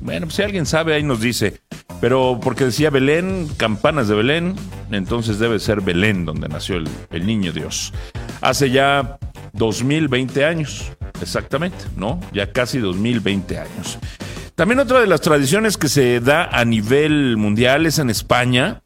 Bueno, 0.04 0.26
pues 0.26 0.34
si 0.34 0.42
alguien 0.42 0.66
sabe, 0.66 0.92
ahí 0.92 1.02
nos 1.02 1.23
dice. 1.23 1.62
Pero 1.99 2.38
porque 2.42 2.66
decía 2.66 2.90
Belén, 2.90 3.49
campanas 3.56 4.06
de 4.06 4.14
Belén, 4.14 4.54
entonces 4.90 5.38
debe 5.38 5.58
ser 5.58 5.80
Belén 5.80 6.26
donde 6.26 6.46
nació 6.46 6.76
el, 6.76 7.26
niño 7.26 7.52
Dios. 7.52 7.94
Hace 8.42 8.68
ya 8.68 9.18
2020 9.54 10.44
años, 10.44 10.92
exactamente, 11.23 11.87
¿no? 11.96 12.20
Ya 12.34 12.52
casi 12.52 12.80
2020 12.80 13.58
años. 13.58 13.99
También 14.54 14.78
otra 14.78 15.00
de 15.00 15.06
las 15.06 15.23
tradiciones 15.23 15.78
que 15.78 15.88
se 15.88 16.20
da 16.20 16.50
a 16.52 16.66
nivel 16.66 17.38
mundial 17.38 17.87
es 17.87 17.99
en 17.99 18.11
España. 18.11 18.82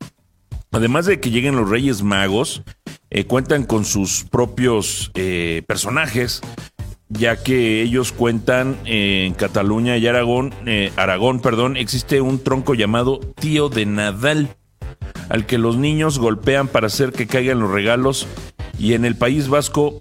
Además 0.70 1.06
de 1.06 1.18
que 1.18 1.32
lleguen 1.32 1.56
los 1.56 1.68
Reyes 1.68 2.04
Magos, 2.04 2.62
eh, 3.10 3.24
cuentan 3.24 3.64
con 3.64 3.84
sus 3.84 4.22
propios 4.22 5.10
eh, 5.16 5.64
personajes. 5.66 6.42
Ya 7.08 7.42
que 7.42 7.82
ellos 7.82 8.12
cuentan 8.12 8.76
eh, 8.84 9.24
en 9.26 9.34
Cataluña 9.34 9.96
y 9.96 10.06
Aragón, 10.06 10.54
eh, 10.66 10.92
Aragón, 10.96 11.40
perdón, 11.40 11.76
existe 11.76 12.20
un 12.20 12.42
tronco 12.42 12.74
llamado 12.74 13.18
tío 13.18 13.68
de 13.68 13.86
Nadal, 13.86 14.56
al 15.28 15.46
que 15.46 15.58
los 15.58 15.76
niños 15.76 16.18
golpean 16.18 16.68
para 16.68 16.86
hacer 16.88 17.12
que 17.12 17.26
caigan 17.26 17.60
los 17.60 17.70
regalos 17.70 18.26
y 18.78 18.94
en 18.94 19.04
el 19.04 19.16
País 19.16 19.48
Vasco 19.48 19.98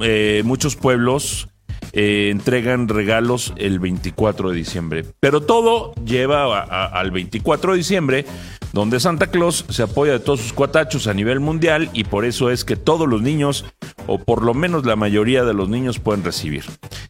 eh, 0.00 0.42
muchos 0.44 0.76
pueblos 0.76 1.48
entregan 1.92 2.86
regalos 2.86 3.52
el 3.56 3.80
24 3.80 4.50
de 4.50 4.56
diciembre. 4.56 5.04
Pero 5.18 5.40
todo 5.40 5.92
lleva 6.04 6.60
al 6.62 7.10
24 7.10 7.72
de 7.72 7.78
diciembre, 7.78 8.24
donde 8.72 9.00
Santa 9.00 9.28
Claus 9.28 9.64
se 9.68 9.82
apoya 9.82 10.12
de 10.12 10.20
todos 10.20 10.40
sus 10.40 10.52
cuatachos 10.52 11.06
a 11.06 11.14
nivel 11.14 11.40
mundial 11.40 11.90
y 11.92 12.04
por 12.04 12.24
eso 12.24 12.50
es 12.50 12.64
que 12.64 12.76
todos 12.76 13.08
los 13.08 13.22
niños 13.22 13.64
o 14.06 14.18
por 14.18 14.42
lo 14.42 14.54
menos 14.54 14.86
la 14.86 14.96
mayoría 14.96 15.44
de 15.44 15.54
los 15.54 15.68
niños 15.68 15.98
pueden 15.98 16.24
recibir. 16.24 16.64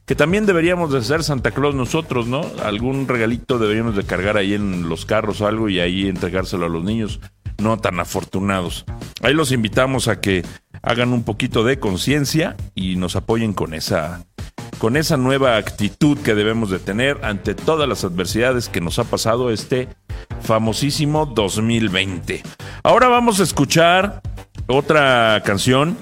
Que 0.07 0.15
también 0.15 0.47
deberíamos 0.47 0.93
de 0.93 1.03
ser 1.03 1.23
Santa 1.23 1.51
Claus 1.51 1.75
nosotros, 1.75 2.27
¿no? 2.27 2.43
Algún 2.65 3.07
regalito 3.07 3.59
deberíamos 3.59 3.97
de 3.97 4.05
cargar 4.05 4.37
ahí 4.37 4.55
en 4.55 4.89
los 4.89 5.07
carros 5.07 5.41
o 5.41 5.47
algo 5.47 5.69
y 5.69 5.81
ahí 5.81 6.09
entregárselo 6.09 6.67
a 6.67 6.69
los 6.69 6.85
niños 6.85 7.21
no 7.61 7.79
tan 7.79 8.01
afortunados. 8.01 8.85
Ahí 9.23 9.35
los 9.35 9.53
invitamos 9.53 10.09
a 10.09 10.21
que 10.21 10.45
hagan 10.83 11.13
un 11.13 11.25
poquito 11.25 11.63
de 11.63 11.79
conciencia 11.79 12.57
y 12.75 12.97
nos 12.97 13.17
apoyen 13.17 13.53
con 13.53 13.75
esa 13.75 14.25
con 14.79 14.97
esa 14.97 15.19
nueva 15.19 15.59
actitud 15.59 16.17
que 16.19 16.35
debemos 16.35 16.71
de 16.71 16.79
tener 16.79 17.23
ante 17.23 17.55
todas 17.55 17.87
las 17.87 18.03
adversidades 18.03 18.71
que 18.71 18.81
nos 18.81 18.99
ha 18.99 19.05
pasado 19.05 19.51
este 19.51 19.89
famosísimo 20.43 21.27
2020. 21.27 22.43
Ahora 22.83 23.09
vamos 23.09 23.41
a 23.41 23.43
escuchar 23.43 24.23
otra 24.67 25.43
canción 25.45 25.97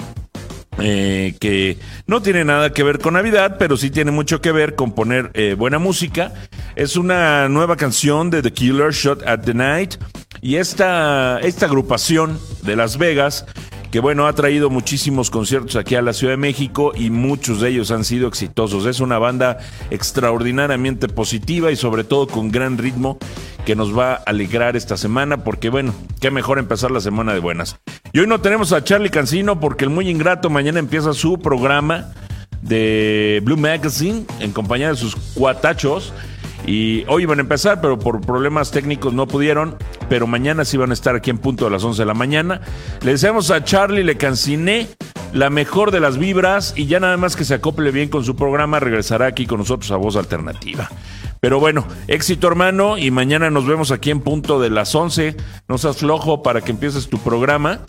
eh, 0.81 1.35
que 1.41 1.77
no 2.07 2.23
tiene 2.23 2.45
nada 2.45 2.73
que 2.73 2.85
ver 2.85 3.01
con 3.01 3.15
Navidad, 3.15 3.57
pero 3.59 3.77
sí 3.77 3.91
tiene 3.91 4.13
mucho 4.13 4.41
que 4.41 4.53
ver 4.53 4.77
con 4.77 4.93
poner 4.93 5.31
eh, 5.35 5.55
buena 5.59 5.79
música. 5.79 6.33
Es 6.77 6.97
una 6.97 7.49
nueva 7.49 7.77
canción 7.77 8.31
de 8.31 8.43
The 8.43 8.53
Killer 8.53 8.93
Shot 8.93 9.27
at 9.27 9.41
the 9.41 9.55
Night 9.55 9.97
y 10.41 10.57
esta, 10.57 11.41
esta 11.41 11.67
agrupación 11.67 12.39
de 12.63 12.77
Las 12.77 12.97
Vegas 12.97 13.45
que 13.91 14.01
bueno, 14.01 14.27
ha 14.27 14.33
traído 14.35 14.69
muchísimos 14.69 15.31
conciertos 15.31 15.77
aquí 15.77 15.95
a 15.95 16.03
la 16.03 16.13
Ciudad 16.13 16.35
de 16.35 16.39
México 16.39 16.93
y 16.95 17.11
muchos 17.11 17.61
de 17.61 17.71
ellos 17.71 17.91
han 17.91 18.05
sido 18.05 18.29
exitosos. 18.29 18.85
Es 18.87 19.01
una 19.01 19.19
banda 19.19 19.59
extraordinariamente 19.91 21.09
positiva 21.09 21.73
y 21.73 21.77
sobre 21.77 22.05
todo 22.05 22.27
con 22.27 22.51
gran 22.51 22.77
ritmo 22.77 23.19
que 23.65 23.77
nos 23.77 23.97
va 23.97 24.13
a 24.13 24.17
alegrar 24.27 24.77
esta 24.77 24.97
semana 24.97 25.43
porque 25.45 25.71
bueno, 25.71 25.95
qué 26.21 26.31
mejor 26.31 26.59
empezar 26.59 26.91
la 26.91 27.01
semana 27.01 27.33
de 27.33 27.41
buenas. 27.41 27.79
Y 28.13 28.21
hoy 28.21 28.27
no 28.27 28.41
tenemos 28.41 28.73
a 28.73 28.85
Charlie 28.85 29.11
Cancino 29.11 29.59
porque 29.59 29.85
el 29.85 29.91
muy 29.91 30.09
ingrato 30.09 30.51
mañana 30.51 30.79
empieza 30.79 31.15
su 31.15 31.39
programa 31.39 32.13
de 32.63 33.41
Blue 33.45 33.57
Magazine 33.57 34.25
en 34.41 34.53
compañía 34.53 34.91
de 34.91 34.97
sus 34.97 35.17
cuatachos. 35.35 36.13
Y 36.67 37.05
hoy 37.09 37.23
iban 37.23 37.39
a 37.39 37.43
empezar, 37.43 37.81
pero 37.81 37.99
por 37.99 38.21
problemas 38.21 38.71
técnicos 38.71 39.15
no 39.15 39.27
pudieron. 39.27 39.77
Pero 40.09 40.27
mañana 40.27 40.65
sí 40.65 40.77
van 40.77 40.91
a 40.91 40.95
estar 40.95 41.15
aquí 41.15 41.31
en 41.31 41.39
punto 41.39 41.65
de 41.65 41.71
las 41.71 41.85
11 41.85 42.03
de 42.03 42.07
la 42.07 42.15
mañana. 42.15 42.61
Le 43.03 43.13
deseamos 43.13 43.51
a 43.51 43.65
Charlie 43.65 44.05
Le 44.05 44.17
Canciné 44.17 44.89
la 45.33 45.51
mejor 45.51 45.91
de 45.91 46.01
las 46.01 46.19
vibras 46.19 46.73
y 46.77 46.87
ya 46.87 47.01
nada 47.01 47.17
más 47.17 47.37
que 47.37 47.45
se 47.45 47.55
acople 47.55 47.91
bien 47.91 48.09
con 48.09 48.25
su 48.25 48.37
programa, 48.37 48.81
regresará 48.81 49.27
aquí 49.27 49.47
con 49.47 49.59
nosotros 49.59 49.91
a 49.91 49.97
Voz 49.97 50.17
Alternativa. 50.17 50.89
Pero 51.41 51.61
bueno, 51.61 51.87
éxito 52.09 52.49
hermano 52.49 52.99
y 52.99 53.11
mañana 53.11 53.51
nos 53.51 53.67
vemos 53.67 53.93
aquí 53.93 54.11
en 54.11 54.21
punto 54.21 54.59
de 54.61 54.71
las 54.71 54.95
11. 54.95 55.37
No 55.69 55.79
seas 55.79 55.99
flojo 55.99 56.43
para 56.43 56.63
que 56.63 56.73
empieces 56.73 57.09
tu 57.09 57.19
programa 57.19 57.81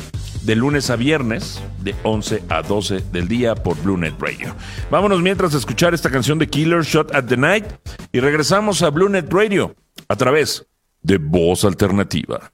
de 0.43 0.55
lunes 0.55 0.89
a 0.89 0.95
viernes, 0.95 1.61
de 1.81 1.95
11 2.03 2.43
a 2.49 2.61
12 2.61 3.05
del 3.11 3.27
día 3.27 3.55
por 3.55 3.81
Blue 3.81 3.97
Net 3.97 4.13
Radio. 4.19 4.55
Vámonos 4.91 5.21
mientras 5.21 5.55
a 5.55 5.57
escuchar 5.57 5.93
esta 5.93 6.11
canción 6.11 6.37
de 6.37 6.47
Killer 6.47 6.83
Shot 6.83 7.15
at 7.15 7.25
the 7.25 7.37
Night 7.37 7.65
y 8.11 8.19
regresamos 8.19 8.83
a 8.83 8.89
Blue 8.89 9.09
Net 9.09 9.25
Radio 9.31 9.75
a 10.07 10.15
través 10.15 10.68
de 11.01 11.17
Voz 11.17 11.65
Alternativa. 11.65 12.51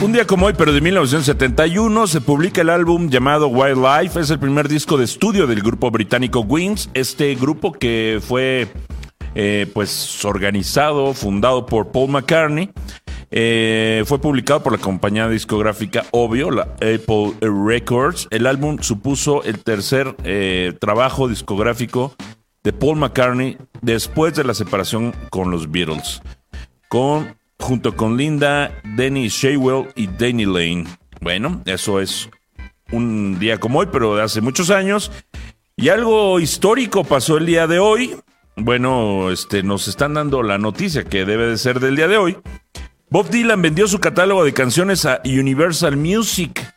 Un 0.00 0.12
día 0.12 0.26
como 0.26 0.46
hoy, 0.46 0.54
pero 0.56 0.72
de 0.72 0.82
1971, 0.82 2.06
se 2.06 2.20
publica 2.20 2.60
el 2.60 2.68
álbum 2.68 3.08
llamado 3.08 3.48
Wildlife. 3.48 4.20
Es 4.20 4.28
el 4.28 4.38
primer 4.38 4.68
disco 4.68 4.98
de 4.98 5.04
estudio 5.04 5.46
del 5.46 5.62
grupo 5.62 5.90
británico 5.90 6.40
Wings. 6.40 6.90
Este 6.92 7.34
grupo 7.36 7.72
que 7.72 8.20
fue 8.20 8.68
eh, 9.34 9.66
pues 9.72 10.24
organizado, 10.24 11.14
fundado 11.14 11.64
por 11.64 11.90
Paul 11.90 12.10
McCartney. 12.10 12.70
Eh, 13.30 14.04
fue 14.06 14.20
publicado 14.20 14.62
por 14.62 14.72
la 14.72 14.78
compañía 14.78 15.28
discográfica 15.28 16.04
Obvio, 16.10 16.50
la 16.50 16.62
Apple 16.74 17.34
Records. 17.40 18.28
El 18.30 18.46
álbum 18.46 18.78
supuso 18.80 19.42
el 19.44 19.58
tercer 19.62 20.14
eh, 20.24 20.72
trabajo 20.80 21.28
discográfico 21.28 22.14
de 22.62 22.72
Paul 22.72 22.96
McCartney 22.96 23.58
después 23.82 24.34
de 24.34 24.44
la 24.44 24.54
separación 24.54 25.14
con 25.30 25.50
los 25.50 25.70
Beatles, 25.70 26.22
con, 26.88 27.36
junto 27.58 27.94
con 27.96 28.16
Linda, 28.16 28.72
Denny 28.96 29.28
Shewell 29.28 29.88
y 29.94 30.06
Danny 30.06 30.46
Lane. 30.46 30.86
Bueno, 31.20 31.62
eso 31.66 32.00
es 32.00 32.30
un 32.90 33.38
día 33.38 33.58
como 33.58 33.80
hoy, 33.80 33.88
pero 33.92 34.16
de 34.16 34.22
hace 34.22 34.40
muchos 34.40 34.70
años. 34.70 35.10
Y 35.76 35.88
algo 35.88 36.40
histórico 36.40 37.04
pasó 37.04 37.36
el 37.36 37.46
día 37.46 37.66
de 37.66 37.78
hoy. 37.78 38.16
Bueno, 38.56 39.30
este, 39.30 39.62
nos 39.62 39.88
están 39.88 40.14
dando 40.14 40.42
la 40.42 40.58
noticia 40.58 41.04
que 41.04 41.24
debe 41.24 41.48
de 41.48 41.58
ser 41.58 41.80
del 41.80 41.96
día 41.96 42.08
de 42.08 42.16
hoy. 42.16 42.36
Bob 43.14 43.30
Dylan 43.30 43.62
vendió 43.62 43.86
su 43.86 44.00
catálogo 44.00 44.42
de 44.42 44.52
canciones 44.52 45.06
a 45.06 45.22
Universal 45.24 45.96
Music. 45.96 46.74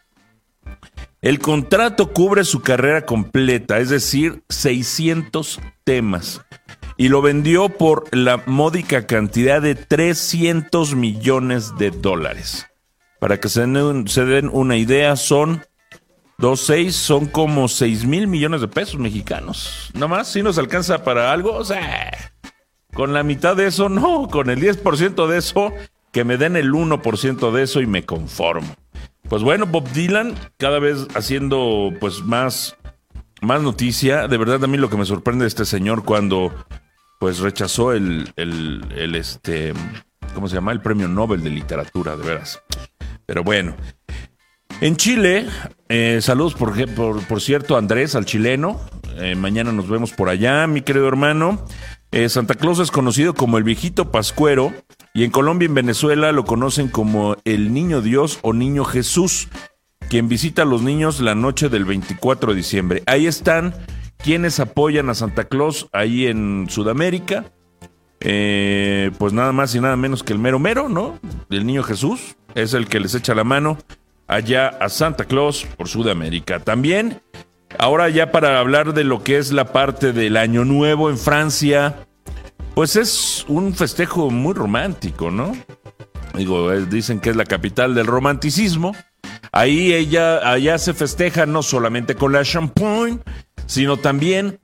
El 1.19 1.39
contrato 1.39 2.13
cubre 2.13 2.43
su 2.43 2.61
carrera 2.61 3.07
completa, 3.07 3.79
es 3.79 3.89
decir, 3.89 4.43
600 4.47 5.59
temas. 5.83 6.41
Y 6.95 7.09
lo 7.09 7.23
vendió 7.23 7.69
por 7.69 8.05
la 8.15 8.43
módica 8.45 9.07
cantidad 9.07 9.63
de 9.63 9.73
300 9.73 10.93
millones 10.93 11.75
de 11.79 11.89
dólares. 11.89 12.67
Para 13.19 13.39
que 13.39 13.49
se 13.49 13.65
den, 13.65 14.51
una 14.53 14.77
idea, 14.77 15.15
son 15.15 15.63
Dos 16.37 16.61
seis 16.61 16.95
son 16.95 17.25
como 17.25 17.67
seis 17.67 18.05
mil 18.05 18.27
millones 18.27 18.61
de 18.61 18.67
pesos 18.67 18.99
mexicanos. 18.99 19.89
¿No 19.95 20.07
más? 20.07 20.27
¿Si 20.27 20.43
nos 20.43 20.59
alcanza 20.59 21.03
para 21.03 21.31
algo? 21.31 21.53
O 21.53 21.65
sea, 21.65 22.11
con 22.93 23.11
la 23.11 23.23
mitad 23.23 23.55
de 23.55 23.65
eso, 23.65 23.89
no. 23.89 24.27
Con 24.27 24.51
el 24.51 24.61
10% 24.61 25.25
de 25.25 25.37
eso, 25.39 25.73
que 26.17 26.23
me 26.23 26.37
den 26.37 26.55
el 26.55 26.71
1% 26.71 27.51
de 27.51 27.61
eso 27.61 27.79
y 27.79 27.85
me 27.85 28.03
conformo. 28.03 28.75
Pues 29.29 29.43
bueno, 29.43 29.67
Bob 29.67 29.87
Dylan 29.91 30.33
cada 30.57 30.79
vez 30.79 31.05
haciendo 31.13 31.93
pues 31.99 32.23
más, 32.23 32.75
más 33.39 33.61
noticia. 33.61 34.27
De 34.27 34.35
verdad 34.39 34.63
a 34.63 34.65
mí 34.65 34.77
lo 34.77 34.89
que 34.89 34.97
me 34.97 35.05
sorprende 35.05 35.43
de 35.43 35.49
este 35.49 35.63
señor 35.63 36.03
cuando 36.05 36.51
pues 37.19 37.37
rechazó 37.37 37.93
el, 37.93 38.33
el, 38.35 39.13
este, 39.13 39.73
¿cómo 40.33 40.47
se 40.47 40.55
llama? 40.55 40.71
El 40.71 40.81
premio 40.81 41.07
Nobel 41.07 41.43
de 41.43 41.51
literatura, 41.51 42.17
de 42.17 42.25
veras. 42.25 42.63
Pero 43.27 43.43
bueno, 43.43 43.75
en 44.81 44.95
Chile, 44.95 45.45
eh, 45.87 46.17
saludos 46.23 46.55
por, 46.55 46.73
por, 47.27 47.41
cierto 47.41 47.77
Andrés, 47.77 48.15
al 48.15 48.25
chileno. 48.25 48.81
Eh, 49.17 49.35
mañana 49.35 49.71
nos 49.71 49.87
vemos 49.87 50.13
por 50.13 50.29
allá, 50.29 50.65
mi 50.65 50.81
querido 50.81 51.07
hermano. 51.07 51.63
Eh, 52.11 52.27
Santa 52.27 52.55
Claus 52.55 52.79
es 52.79 52.89
conocido 52.89 53.35
como 53.35 53.59
el 53.59 53.63
viejito 53.63 54.11
pascuero 54.11 54.73
y 55.17 55.23
en 55.23 55.31
Colombia 55.31 55.65
y 55.65 55.69
en 55.69 55.73
Venezuela 55.73 56.31
lo 56.31 56.45
conocen 56.45 56.89
como 56.89 57.37
el 57.43 57.73
niño 57.73 58.01
Dios 58.01 58.37
o 58.43 58.53
niño 58.53 58.85
Jesús, 58.85 59.47
quien 60.11 60.29
visita 60.29 60.61
a 60.61 60.65
los 60.65 60.83
niños 60.83 61.21
la 61.21 61.33
noche 61.33 61.69
del 61.69 61.85
24 61.85 62.51
de 62.51 62.55
diciembre. 62.55 63.03
Ahí 63.07 63.25
están 63.25 63.73
quienes 64.17 64.59
apoyan 64.59 65.09
a 65.09 65.15
Santa 65.15 65.45
Claus 65.45 65.89
ahí 65.91 66.27
en 66.27 66.67
Sudamérica. 66.69 67.45
pues 68.19 69.33
nada 69.33 69.51
más 69.53 69.73
y 69.73 69.79
nada 69.79 69.95
menos 69.95 70.21
que 70.21 70.33
el 70.33 70.39
mero 70.39 70.59
mero, 70.59 70.87
¿no? 70.87 71.19
El 71.49 71.65
niño 71.65 71.81
Jesús 71.81 72.37
es 72.53 72.75
el 72.75 72.85
que 72.85 72.99
les 72.99 73.15
echa 73.15 73.33
la 73.33 73.43
mano 73.43 73.79
allá 74.27 74.67
a 74.67 74.87
Santa 74.87 75.25
Claus 75.25 75.65
por 75.77 75.87
Sudamérica. 75.87 76.59
También, 76.59 77.23
ahora 77.79 78.07
ya 78.09 78.31
para 78.31 78.59
hablar 78.59 78.93
de 78.93 79.03
lo 79.03 79.23
que 79.23 79.39
es 79.39 79.51
la 79.51 79.73
parte 79.73 80.13
del 80.13 80.37
Año 80.37 80.63
Nuevo 80.63 81.09
en 81.09 81.17
Francia, 81.17 82.06
pues 82.77 82.95
es 82.95 83.43
un 83.47 83.73
festejo 83.73 84.29
muy 84.29 84.53
romántico, 84.53 85.31
¿no? 85.31 85.51
Digo, 86.35 86.71
dicen 86.81 87.19
que 87.19 87.31
es 87.31 87.35
la 87.35 87.45
capital 87.45 87.95
del 87.95 88.05
romanticismo. 88.05 88.95
Ahí 89.51 89.95
ella, 89.95 90.47
allá 90.47 90.77
se 90.77 90.93
festeja 90.93 91.47
no 91.47 91.63
solamente 91.63 92.13
con 92.13 92.33
la 92.33 92.43
champagne, 92.43 93.17
sino 93.65 93.97
también, 93.97 94.59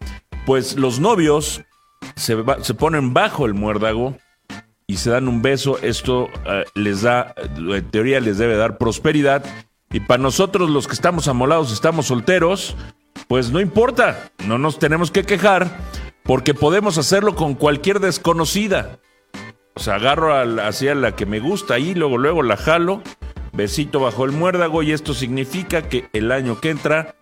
pues 0.46 0.76
los 0.76 1.00
novios 1.00 1.64
se, 2.16 2.38
se 2.62 2.74
ponen 2.76 3.16
bajo 3.16 3.48
el 3.48 3.56
muérdago 3.56 4.16
y 4.86 4.98
se 4.98 5.10
dan 5.10 5.28
un 5.28 5.42
beso, 5.42 5.80
esto 5.82 6.30
eh, 6.46 6.66
les 6.76 7.02
da, 7.02 7.34
en 7.58 7.90
teoría 7.90 8.20
les 8.20 8.38
debe 8.38 8.58
dar 8.58 8.78
prosperidad. 8.78 9.44
Y 9.92 10.02
para 10.02 10.22
nosotros 10.22 10.70
los 10.70 10.86
que 10.86 10.94
estamos 10.94 11.28
amolados, 11.28 11.74
estamos 11.74 12.06
solteros, 12.06 12.76
pues 13.28 13.50
no 13.50 13.60
importa, 13.60 14.30
no 14.46 14.60
nos 14.60 14.78
tenemos 14.78 15.10
que 15.10 15.24
quejar, 15.24 15.80
porque 16.24 16.54
podemos 16.54 16.98
hacerlo 16.98 17.36
con 17.36 17.56
cualquier 17.56 18.00
desconocida. 18.00 19.00
O 19.76 19.80
sea, 19.80 19.96
agarro 19.96 20.34
a, 20.34 20.44
hacia 20.68 20.96
la 20.96 21.16
que 21.16 21.26
me 21.26 21.40
gusta 21.40 21.80
y 21.80 21.96
luego, 21.96 22.18
luego 22.18 22.44
la 22.44 22.58
jalo, 22.58 23.02
besito 23.52 24.00
bajo 24.00 24.26
el 24.26 24.32
muérdago 24.32 24.84
y 24.84 24.92
esto 24.92 25.14
significa 25.14 25.90
que 25.90 26.08
el 26.14 26.32
año 26.32 26.60
que 26.60 26.70
entra 26.70 27.16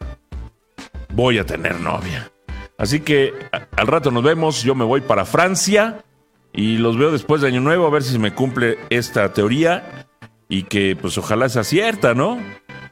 voy 1.13 1.37
a 1.37 1.45
tener 1.45 1.79
novia. 1.79 2.31
Así 2.77 3.01
que 3.01 3.33
al 3.77 3.87
rato 3.87 4.11
nos 4.11 4.23
vemos, 4.23 4.63
yo 4.63 4.75
me 4.75 4.85
voy 4.85 5.01
para 5.01 5.25
Francia 5.25 6.03
y 6.53 6.77
los 6.77 6.97
veo 6.97 7.11
después 7.11 7.41
de 7.41 7.47
Año 7.47 7.61
Nuevo 7.61 7.85
a 7.85 7.91
ver 7.91 8.03
si 8.03 8.17
me 8.17 8.33
cumple 8.33 8.79
esta 8.89 9.31
teoría 9.33 10.07
y 10.49 10.63
que 10.63 10.97
pues 10.99 11.17
ojalá 11.17 11.47
sea 11.47 11.63
cierta, 11.63 12.13
¿no? 12.13 12.39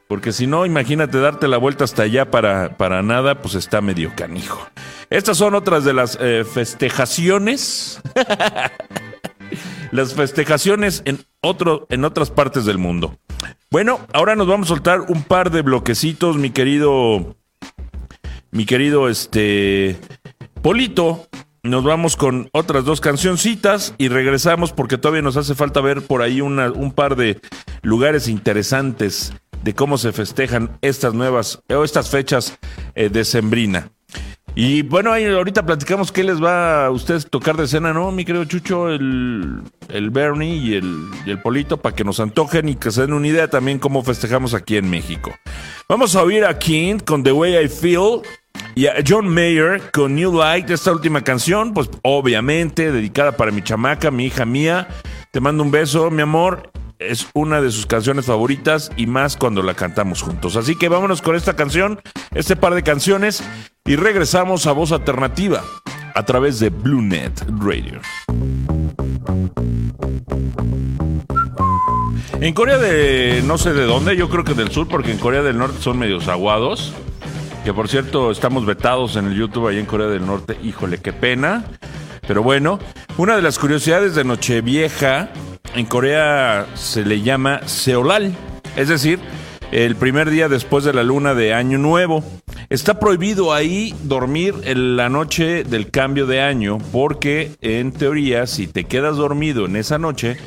Porque 0.08 0.32
si 0.32 0.48
no, 0.48 0.66
imagínate 0.66 1.20
darte 1.20 1.48
la 1.48 1.58
vuelta 1.58 1.84
hasta 1.84 2.04
allá 2.04 2.32
para, 2.32 2.78
para 2.78 3.04
nada, 3.04 3.42
pues 3.42 3.56
está 3.56 3.82
medio 3.82 4.14
canijo. 4.16 4.68
Estas 5.10 5.38
son 5.38 5.56
otras 5.56 5.84
de 5.84 5.94
las 5.94 6.18
eh, 6.22 6.44
festejaciones. 6.44 8.00
las 9.92 10.14
festejaciones 10.14 11.02
en, 11.06 11.26
otro, 11.42 11.88
en 11.90 12.06
otras 12.06 12.30
partes 12.30 12.66
del 12.66 12.78
mundo. 12.78 13.18
Bueno, 13.72 14.00
ahora 14.14 14.36
nos 14.36 14.48
vamos 14.48 14.68
a 14.68 14.76
soltar 14.76 15.02
un 15.02 15.24
par 15.24 15.50
de 15.50 15.64
bloquecitos, 15.64 16.38
mi 16.38 16.52
querido. 16.52 17.36
Mi 18.52 18.66
querido 18.66 19.10
este. 19.10 19.98
Polito. 20.62 21.28
Nos 21.62 21.84
vamos 21.84 22.16
con 22.16 22.50
otras 22.54 22.86
dos 22.86 23.02
cancioncitas 23.02 23.94
y 23.98 24.08
regresamos 24.08 24.72
porque 24.72 24.98
todavía 24.98 25.22
nos 25.22 25.36
hace 25.36 25.56
falta 25.56 25.82
ver 25.82 26.02
por 26.02 26.22
ahí 26.22 26.40
un 26.40 26.94
par 26.96 27.18
de 27.18 27.42
lugares 27.82 28.30
interesantes 28.30 29.34
de 29.62 29.76
cómo 29.76 29.98
se 29.98 30.14
festejan 30.14 30.78
estas 30.82 31.14
nuevas 31.14 31.62
o 31.70 31.84
estas 31.84 32.10
fechas 32.10 32.58
eh, 32.96 33.10
de 33.10 33.26
Sembrina. 33.26 33.92
Y 34.62 34.82
bueno, 34.82 35.14
ahí 35.14 35.26
ahorita 35.26 35.66
platicamos 35.66 36.12
qué 36.12 36.22
les 36.22 36.44
va 36.44 36.88
a 36.88 36.92
ustedes 36.92 37.30
tocar 37.30 37.56
de 37.56 37.66
cena, 37.66 37.94
¿no? 37.94 38.12
Mi 38.12 38.26
querido 38.26 38.44
Chucho, 38.44 38.90
el, 38.90 39.62
el 39.88 40.10
Bernie 40.10 40.54
y 40.54 40.74
el, 40.74 41.08
el 41.26 41.42
Polito, 41.42 41.78
para 41.78 41.96
que 41.96 42.04
nos 42.04 42.20
antojen 42.20 42.68
y 42.68 42.76
que 42.76 42.92
se 42.92 43.00
den 43.00 43.14
una 43.14 43.26
idea 43.26 43.50
también 43.50 43.80
cómo 43.80 44.04
festejamos 44.04 44.54
aquí 44.54 44.76
en 44.76 44.90
México. 44.90 45.34
Vamos 45.88 46.14
a 46.18 46.24
oír 46.24 46.44
a 46.44 46.60
King 46.60 46.98
con 46.98 47.24
The 47.24 47.32
Way 47.32 47.56
I 47.56 47.70
Feel 47.70 48.20
y 48.76 48.88
a 48.88 48.96
John 49.08 49.30
Mayer 49.30 49.92
con 49.94 50.14
New 50.14 50.38
Light, 50.38 50.70
esta 50.70 50.92
última 50.92 51.24
canción, 51.24 51.74
pues 51.74 51.90
obviamente 52.04 52.92
dedicada 52.92 53.38
para 53.38 53.52
mi 53.52 53.62
chamaca, 53.62 54.12
mi 54.12 54.26
hija 54.26 54.44
mía. 54.44 54.90
Te 55.32 55.40
mando 55.40 55.64
un 55.64 55.72
beso, 55.72 56.12
mi 56.12 56.22
amor 56.22 56.70
es 57.00 57.28
una 57.34 57.62
de 57.62 57.72
sus 57.72 57.86
canciones 57.86 58.26
favoritas 58.26 58.92
y 58.98 59.08
más 59.08 59.38
cuando 59.38 59.64
la 59.64 59.74
cantamos 59.74 60.22
juntos. 60.22 60.58
Así 60.58 60.76
que 60.76 60.90
vámonos 60.90 61.22
con 61.22 61.36
esta 61.36 61.56
canción, 61.56 62.02
este 62.36 62.58
par 62.58 62.76
de 62.76 62.84
canciones 62.84 63.42
y 63.86 63.96
regresamos 63.96 64.68
a 64.68 64.74
Voz 64.74 64.92
Alternativa 64.92 65.64
a 66.14 66.26
través 66.26 66.60
de 66.60 66.70
Blue 66.70 67.02
Net 67.02 67.32
Radio. 67.60 68.02
En 72.42 72.54
Corea 72.54 72.78
de 72.78 73.44
no 73.46 73.58
sé 73.58 73.74
de 73.74 73.86
dónde, 73.86 74.18
yo 74.18 74.30
creo 74.30 74.44
que 74.44 74.54
del 74.54 74.72
sur, 74.72 74.88
porque 74.88 75.12
en 75.12 75.18
Corea 75.18 75.42
del 75.42 75.58
Norte 75.58 75.82
son 75.82 75.98
medios 75.98 76.28
aguados. 76.28 76.94
Que 77.64 77.74
por 77.74 77.88
cierto, 77.88 78.32
estamos 78.32 78.66
vetados 78.66 79.16
en 79.16 79.28
el 79.28 79.36
YouTube 79.36 79.68
ahí 79.68 79.80
en 79.80 79.86
Corea 79.86 80.08
del 80.08 80.26
Norte. 80.26 80.58
Híjole, 80.64 80.98
qué 80.98 81.14
pena. 81.14 81.64
Pero 82.28 82.44
bueno, 82.44 82.80
una 83.18 83.36
de 83.36 83.42
las 83.42 83.58
curiosidades 83.58 84.16
de 84.16 84.24
Nochevieja 84.24 85.30
en 85.76 85.86
Corea 85.86 86.68
se 86.76 87.06
le 87.06 87.22
llama 87.22 87.62
Seolal, 87.66 88.36
es 88.76 88.88
decir, 88.88 89.20
el 89.72 89.96
primer 89.96 90.30
día 90.30 90.50
después 90.50 90.84
de 90.84 90.94
la 90.94 91.04
luna 91.04 91.34
de 91.36 91.54
Año 91.54 91.78
Nuevo. 91.78 92.24
Está 92.70 93.00
prohibido 93.00 93.54
ahí 93.54 93.96
dormir 94.04 94.56
en 94.64 94.96
la 94.96 95.10
noche 95.10 95.64
del 95.64 95.90
cambio 95.90 96.28
de 96.28 96.42
año 96.42 96.78
porque 96.92 97.52
en 97.62 97.92
teoría 97.92 98.46
si 98.48 98.68
te 98.68 98.84
quedas 98.84 99.18
dormido 99.18 99.66
en 99.66 99.76
esa 99.76 99.98
noche 99.98 100.38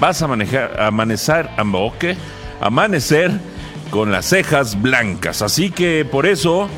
vas 0.00 0.22
a 0.22 0.28
manejar, 0.28 0.80
amanecer, 0.80 1.48
amanecer 2.60 3.32
con 3.90 4.10
las 4.10 4.26
cejas 4.26 4.80
blancas. 4.80 5.42
Así 5.42 5.70
que 5.70 6.04
por 6.04 6.26
eso 6.26 6.68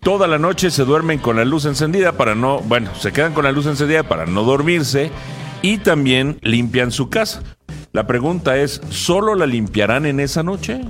toda 0.00 0.26
la 0.26 0.38
noche 0.38 0.70
se 0.70 0.84
duermen 0.84 1.18
con 1.18 1.36
la 1.36 1.44
luz 1.44 1.64
encendida 1.64 2.12
para 2.12 2.34
no, 2.34 2.60
bueno, 2.60 2.90
se 2.94 3.12
quedan 3.12 3.32
con 3.32 3.44
la 3.44 3.52
luz 3.52 3.66
encendida 3.66 4.02
para 4.04 4.26
no 4.26 4.42
dormirse 4.42 5.10
y 5.66 5.78
también 5.78 6.38
limpian 6.42 6.92
su 6.92 7.10
casa. 7.10 7.42
La 7.92 8.06
pregunta 8.06 8.56
es, 8.56 8.80
¿solo 8.88 9.34
la 9.34 9.46
limpiarán 9.46 10.06
en 10.06 10.20
esa 10.20 10.44
noche? 10.44 10.80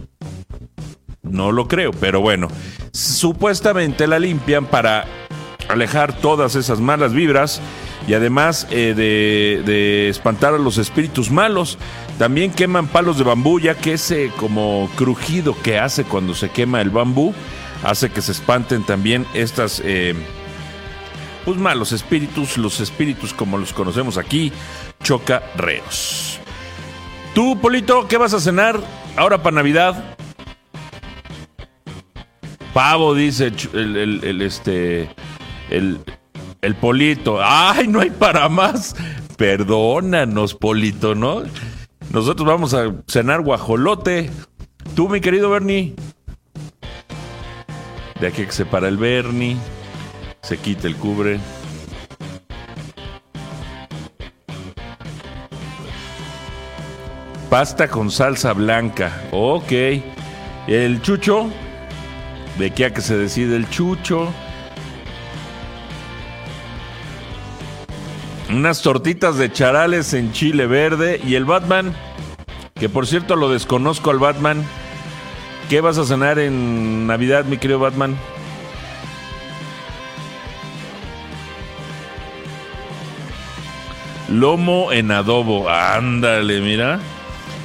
No 1.22 1.50
lo 1.50 1.66
creo, 1.66 1.92
pero 1.92 2.20
bueno, 2.20 2.48
supuestamente 2.92 4.06
la 4.06 4.18
limpian 4.18 4.66
para 4.66 5.06
alejar 5.70 6.12
todas 6.12 6.56
esas 6.56 6.78
malas 6.78 7.14
vibras 7.14 7.62
y 8.06 8.12
además 8.12 8.66
eh, 8.70 8.92
de, 8.94 10.10
espantar 10.10 10.52
a 10.52 10.58
los 10.58 10.76
espíritus 10.76 11.30
malos. 11.30 11.78
También 12.18 12.52
queman 12.52 12.86
palos 12.86 13.16
de 13.16 13.24
bambú, 13.24 13.58
ya 13.58 13.76
que 13.76 13.94
ese 13.94 14.30
como 14.36 14.90
crujido 14.94 15.56
que 15.62 15.78
hace 15.78 16.04
cuando 16.04 16.34
se 16.34 16.50
quema 16.50 16.82
el 16.82 16.90
bambú 16.90 17.32
hace 17.82 18.10
que 18.10 18.20
se 18.20 18.32
espanten 18.32 18.82
también 18.82 19.24
estas... 19.32 19.80
Eh, 19.82 20.14
pues 21.46 21.58
malos 21.58 21.92
espíritus, 21.92 22.58
los 22.58 22.80
espíritus 22.80 23.32
como 23.32 23.56
los 23.56 23.72
conocemos 23.72 24.18
aquí, 24.18 24.52
chocarreos. 25.00 26.40
Tú, 27.34 27.56
Polito, 27.60 28.08
¿qué 28.08 28.16
vas 28.16 28.34
a 28.34 28.40
cenar 28.40 28.80
ahora 29.16 29.44
para 29.44 29.54
Navidad? 29.54 30.16
Pavo, 32.74 33.14
dice 33.14 33.52
el, 33.74 33.96
el, 34.24 34.42
este, 34.42 35.08
el, 35.70 36.00
el 36.62 36.74
Polito. 36.74 37.38
Ay, 37.40 37.86
no 37.86 38.00
hay 38.00 38.10
para 38.10 38.48
más. 38.48 38.96
Perdónanos, 39.36 40.52
Polito, 40.52 41.14
¿no? 41.14 41.44
Nosotros 42.10 42.44
vamos 42.44 42.74
a 42.74 42.92
cenar 43.06 43.42
guajolote. 43.42 44.32
Tú, 44.96 45.08
mi 45.08 45.20
querido 45.20 45.48
Bernie. 45.50 45.94
De 48.20 48.26
aquí 48.26 48.44
que 48.44 48.52
se 48.52 48.66
para 48.66 48.88
el 48.88 48.96
Bernie 48.96 49.56
se 50.46 50.58
quita 50.58 50.86
el 50.86 50.94
cubre. 50.94 51.40
Pasta 57.50 57.88
con 57.88 58.12
salsa 58.12 58.52
blanca. 58.52 59.24
Ok. 59.32 59.72
El 60.68 61.02
chucho. 61.02 61.50
¿De 62.58 62.70
qué 62.70 62.84
a 62.84 62.94
que 62.94 63.00
se 63.00 63.16
decide 63.16 63.56
el 63.56 63.68
chucho? 63.70 64.32
Unas 68.48 68.82
tortitas 68.82 69.38
de 69.38 69.50
charales 69.50 70.14
en 70.14 70.30
chile 70.30 70.68
verde. 70.68 71.20
Y 71.26 71.34
el 71.34 71.44
Batman. 71.44 71.92
Que 72.74 72.88
por 72.88 73.08
cierto 73.08 73.34
lo 73.34 73.50
desconozco 73.50 74.10
al 74.10 74.20
Batman. 74.20 74.64
¿Qué 75.68 75.80
vas 75.80 75.98
a 75.98 76.04
cenar 76.04 76.38
en 76.38 77.08
Navidad, 77.08 77.44
mi 77.46 77.58
querido 77.58 77.80
Batman? 77.80 78.16
Lomo 84.28 84.92
en 84.92 85.10
adobo. 85.10 85.68
Ándale, 85.68 86.60
mira. 86.60 87.00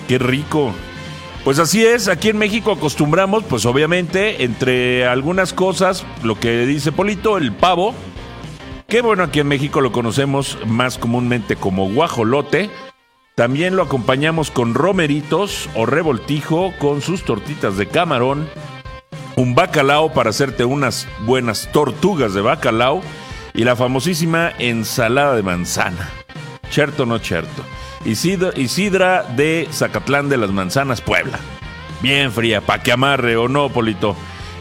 Qué 0.08 0.18
rico. 0.18 0.74
Pues 1.44 1.58
así 1.58 1.84
es, 1.84 2.08
aquí 2.08 2.30
en 2.30 2.38
México 2.38 2.72
acostumbramos, 2.72 3.44
pues 3.44 3.66
obviamente, 3.66 4.44
entre 4.44 5.08
algunas 5.08 5.54
cosas, 5.54 6.06
lo 6.22 6.40
que 6.40 6.68
dice 6.68 6.92
Polito, 6.92 7.40
el 7.40 7.52
pavo, 7.52 7.96
que 8.88 9.02
bueno, 9.02 9.24
aquí 9.24 9.40
en 9.40 9.48
México 9.48 9.82
lo 9.82 9.92
conocemos 9.92 10.60
más 10.68 11.00
comúnmente 11.00 11.56
como 11.56 11.90
guajolote. 11.90 12.70
También 13.34 13.76
lo 13.76 13.82
acompañamos 13.82 14.52
con 14.52 14.76
romeritos 14.76 15.68
o 15.74 15.88
revoltijo 15.88 16.74
con 16.78 17.02
sus 17.02 17.24
tortitas 17.24 17.76
de 17.76 17.88
camarón, 17.88 18.48
un 19.36 19.56
bacalao 19.56 20.14
para 20.14 20.30
hacerte 20.30 20.64
unas 20.64 21.08
buenas 21.26 21.72
tortugas 21.72 22.36
de 22.36 22.42
bacalao 22.42 23.02
y 23.54 23.64
la 23.64 23.76
famosísima 23.76 24.52
ensalada 24.60 25.36
de 25.36 25.44
manzana. 25.44 26.21
Cherto 26.72 27.06
no 27.06 27.20
cherto. 27.20 27.64
Isidra, 28.06 28.52
Isidra 28.56 29.24
de 29.36 29.68
Zacatlán 29.72 30.30
de 30.30 30.38
las 30.38 30.52
Manzanas, 30.52 31.02
Puebla. 31.02 31.38
Bien 32.02 32.32
fría, 32.32 32.62
pa' 32.62 32.82
que 32.82 32.92
amarre 32.92 33.36
o 33.36 33.48
no, 33.48 33.70
Polito. 33.70 34.16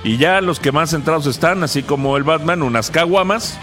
Y 0.04 0.18
ya 0.18 0.40
los 0.40 0.60
que 0.60 0.72
más 0.72 0.90
centrados 0.90 1.26
están, 1.26 1.62
así 1.62 1.82
como 1.82 2.16
el 2.16 2.24
Batman, 2.24 2.62
unas 2.62 2.90
caguamas 2.90 3.58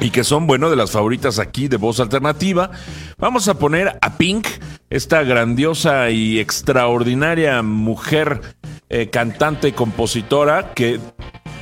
y 0.00 0.10
que 0.10 0.24
son, 0.24 0.46
bueno, 0.46 0.70
de 0.70 0.76
las 0.76 0.90
favoritas 0.90 1.38
aquí 1.38 1.68
de 1.68 1.76
voz 1.76 2.00
alternativa. 2.00 2.70
Vamos 3.18 3.48
a 3.48 3.58
poner 3.58 3.98
a 4.00 4.16
Pink, 4.16 4.46
esta 4.90 5.22
grandiosa 5.24 6.10
y 6.10 6.38
extraordinaria 6.38 7.62
mujer 7.62 8.40
eh, 8.88 9.10
cantante 9.10 9.68
y 9.68 9.72
compositora 9.72 10.72
que 10.74 11.00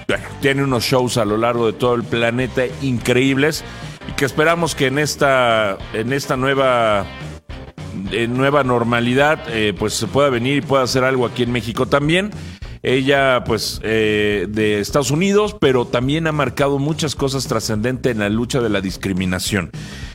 bueno, 0.07 0.25
tiene 0.41 0.63
unos 0.63 0.85
shows 0.85 1.17
a 1.17 1.25
lo 1.25 1.39
largo 1.39 1.67
de 1.67 1.73
todo 1.73 1.95
el 1.95 2.05
planeta 2.05 2.63
increíbles 2.83 3.65
y 4.09 4.13
que 4.13 4.25
esperamos 4.25 4.75
que 4.75 4.87
en 4.87 4.99
esta, 4.99 5.79
en 5.93 6.13
esta 6.13 6.37
nueva, 6.37 7.07
nueva 8.29 8.65
normalidad 8.65 9.41
eh, 9.49 9.75
pues 9.79 9.95
se 9.95 10.07
pueda 10.07 10.31
venir 10.31 10.59
y 10.59 10.61
pueda 10.61 10.83
hacer 10.83 11.05
algo 11.05 11.27
aquí 11.27 11.43
en 11.43 11.53
México 11.53 11.87
también. 11.87 12.31
Ella, 12.87 13.45
pues, 13.47 13.81
eh, 13.83 14.45
de 14.47 14.79
Estados 14.79 15.11
Unidos, 15.11 15.57
pero 15.59 15.87
también 15.87 16.27
ha 16.27 16.33
marcado 16.33 16.79
muchas 16.79 17.15
cosas 17.15 17.47
trascendentes 17.47 18.13
en 18.13 18.19
la 18.19 18.29
lucha 18.29 18.61
de 18.61 18.69
la 18.69 18.83
discriminación. 18.83 19.71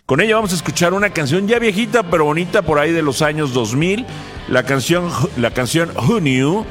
Con 0.05 0.21
ella 0.21 0.35
vamos 0.35 0.51
a 0.51 0.55
escuchar 0.55 0.93
una 0.93 1.09
canción 1.09 1.47
ya 1.47 1.57
viejita, 1.57 2.03
pero 2.03 2.25
bonita, 2.25 2.61
por 2.61 2.77
ahí 2.77 2.91
de 2.91 3.01
los 3.01 3.23
años 3.23 3.53
2000. 3.53 4.05
La 4.49 4.63
canción, 4.63 5.09
la 5.35 5.49
canción 5.49 5.89
Who 5.97 6.19
Knew. 6.19 6.63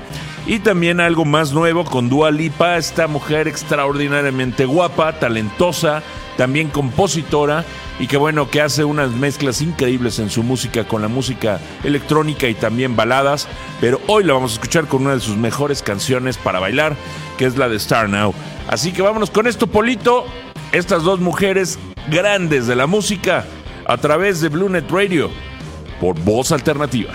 Y 0.46 0.60
también 0.60 1.00
algo 1.00 1.24
más 1.24 1.52
nuevo 1.52 1.84
con 1.84 2.08
Dua 2.08 2.30
Lipa, 2.30 2.76
esta 2.76 3.08
mujer 3.08 3.48
extraordinariamente 3.48 4.66
guapa, 4.66 5.18
talentosa, 5.18 6.04
también 6.38 6.68
compositora 6.68 7.64
y 7.98 8.06
que 8.06 8.16
bueno, 8.16 8.48
que 8.48 8.62
hace 8.62 8.84
unas 8.84 9.10
mezclas 9.10 9.60
increíbles 9.60 10.20
en 10.20 10.30
su 10.30 10.44
música 10.44 10.86
con 10.86 11.02
la 11.02 11.08
música 11.08 11.58
electrónica 11.82 12.46
y 12.48 12.54
también 12.54 12.94
baladas, 12.94 13.48
pero 13.80 14.00
hoy 14.06 14.22
la 14.22 14.34
vamos 14.34 14.52
a 14.52 14.54
escuchar 14.54 14.86
con 14.86 15.02
una 15.02 15.14
de 15.14 15.20
sus 15.20 15.36
mejores 15.36 15.82
canciones 15.82 16.38
para 16.38 16.60
bailar, 16.60 16.96
que 17.36 17.44
es 17.44 17.56
la 17.56 17.68
de 17.68 17.76
Star 17.76 18.08
Now. 18.08 18.32
Así 18.68 18.92
que 18.92 19.02
vámonos 19.02 19.30
con 19.30 19.48
esto, 19.48 19.66
Polito, 19.66 20.26
estas 20.70 21.02
dos 21.02 21.18
mujeres 21.18 21.76
grandes 22.08 22.68
de 22.68 22.76
la 22.76 22.86
música 22.86 23.44
a 23.84 23.96
través 23.96 24.40
de 24.40 24.48
Blue 24.48 24.68
Net 24.68 24.88
Radio 24.88 25.30
por 26.00 26.20
Voz 26.20 26.52
Alternativa. 26.52 27.10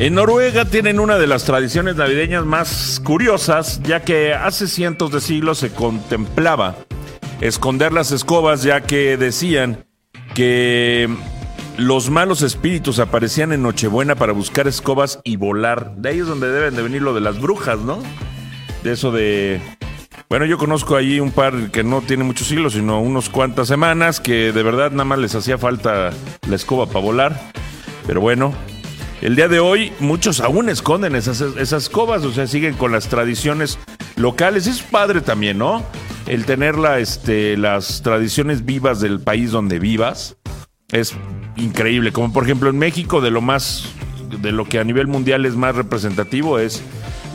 En 0.00 0.14
Noruega 0.14 0.64
tienen 0.64 0.98
una 0.98 1.18
de 1.18 1.26
las 1.26 1.44
tradiciones 1.44 1.96
navideñas 1.96 2.46
más 2.46 3.02
curiosas, 3.04 3.82
ya 3.82 4.00
que 4.00 4.32
hace 4.32 4.66
cientos 4.66 5.12
de 5.12 5.20
siglos 5.20 5.58
se 5.58 5.74
contemplaba 5.74 6.74
esconder 7.42 7.92
las 7.92 8.10
escobas, 8.10 8.62
ya 8.62 8.80
que 8.80 9.18
decían 9.18 9.84
que 10.34 11.06
los 11.76 12.08
malos 12.08 12.40
espíritus 12.40 12.98
aparecían 12.98 13.52
en 13.52 13.62
Nochebuena 13.62 14.14
para 14.14 14.32
buscar 14.32 14.66
escobas 14.66 15.20
y 15.22 15.36
volar. 15.36 15.94
De 15.96 16.08
ahí 16.08 16.20
es 16.20 16.26
donde 16.26 16.50
deben 16.50 16.76
de 16.76 16.82
venir 16.82 17.02
lo 17.02 17.12
de 17.12 17.20
las 17.20 17.38
brujas, 17.38 17.78
¿no? 17.80 18.02
De 18.82 18.92
eso 18.92 19.12
de... 19.12 19.60
Bueno, 20.30 20.46
yo 20.46 20.56
conozco 20.56 20.96
ahí 20.96 21.20
un 21.20 21.30
par 21.30 21.70
que 21.70 21.84
no 21.84 22.00
tiene 22.00 22.24
muchos 22.24 22.46
siglos, 22.46 22.72
sino 22.72 23.02
unos 23.02 23.28
cuantas 23.28 23.68
semanas, 23.68 24.18
que 24.18 24.50
de 24.50 24.62
verdad 24.62 24.92
nada 24.92 25.04
más 25.04 25.18
les 25.18 25.34
hacía 25.34 25.58
falta 25.58 26.08
la 26.48 26.56
escoba 26.56 26.86
para 26.86 27.00
volar. 27.00 27.40
Pero 28.06 28.22
bueno, 28.22 28.54
el 29.20 29.36
día 29.36 29.48
de 29.48 29.60
hoy 29.60 29.92
muchos 30.00 30.40
aún 30.40 30.68
esconden 30.68 31.14
esas, 31.14 31.40
esas 31.40 31.84
escobas, 31.84 32.24
o 32.24 32.32
sea, 32.32 32.46
siguen 32.46 32.74
con 32.74 32.92
las 32.92 33.08
tradiciones 33.08 33.78
locales. 34.16 34.66
Es 34.66 34.80
padre 34.80 35.20
también, 35.20 35.58
¿no? 35.58 35.84
El 36.26 36.46
tener 36.46 36.76
este, 36.98 37.56
las 37.56 38.02
tradiciones 38.02 38.64
vivas 38.64 39.00
del 39.00 39.20
país 39.20 39.50
donde 39.50 39.78
vivas 39.78 40.36
es 40.90 41.14
increíble. 41.56 42.12
Como 42.12 42.32
por 42.32 42.44
ejemplo 42.44 42.70
en 42.70 42.78
México, 42.78 43.20
de 43.20 43.30
lo 43.30 43.40
más, 43.40 43.86
de 44.40 44.52
lo 44.52 44.64
que 44.64 44.78
a 44.78 44.84
nivel 44.84 45.06
mundial 45.06 45.44
es 45.44 45.54
más 45.54 45.74
representativo 45.74 46.58
es 46.58 46.82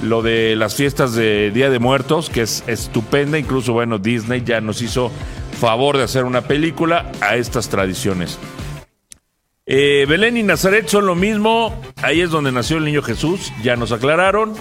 lo 0.02 0.22
de 0.22 0.56
las 0.56 0.76
fiestas 0.76 1.14
de 1.14 1.52
Día 1.52 1.70
de 1.70 1.80
Muertos, 1.80 2.30
que 2.30 2.42
es 2.42 2.64
estupenda. 2.68 3.38
Incluso, 3.38 3.74
bueno, 3.74 3.98
Disney 4.00 4.44
ya 4.44 4.60
nos 4.60 4.82
hizo 4.82 5.12
favor 5.60 5.98
de 5.98 6.04
hacer 6.04 6.24
una 6.24 6.42
película 6.42 7.12
a 7.22 7.36
estas 7.36 7.70
tradiciones. 7.70 8.38
Eh, 9.68 10.06
Belén 10.08 10.38
y 10.38 10.44
Nazaret 10.44 10.88
son 10.88 11.08
lo 11.08 11.16
mismo. 11.16 11.82
Ahí 12.04 12.22
es 12.22 12.30
donde 12.30 12.52
nació 12.52 12.78
el 12.78 12.86
niño 12.86 13.02
Jesús. 13.02 13.52
Ya 13.64 13.76
nos 13.76 13.92
aclararon. 13.92 14.54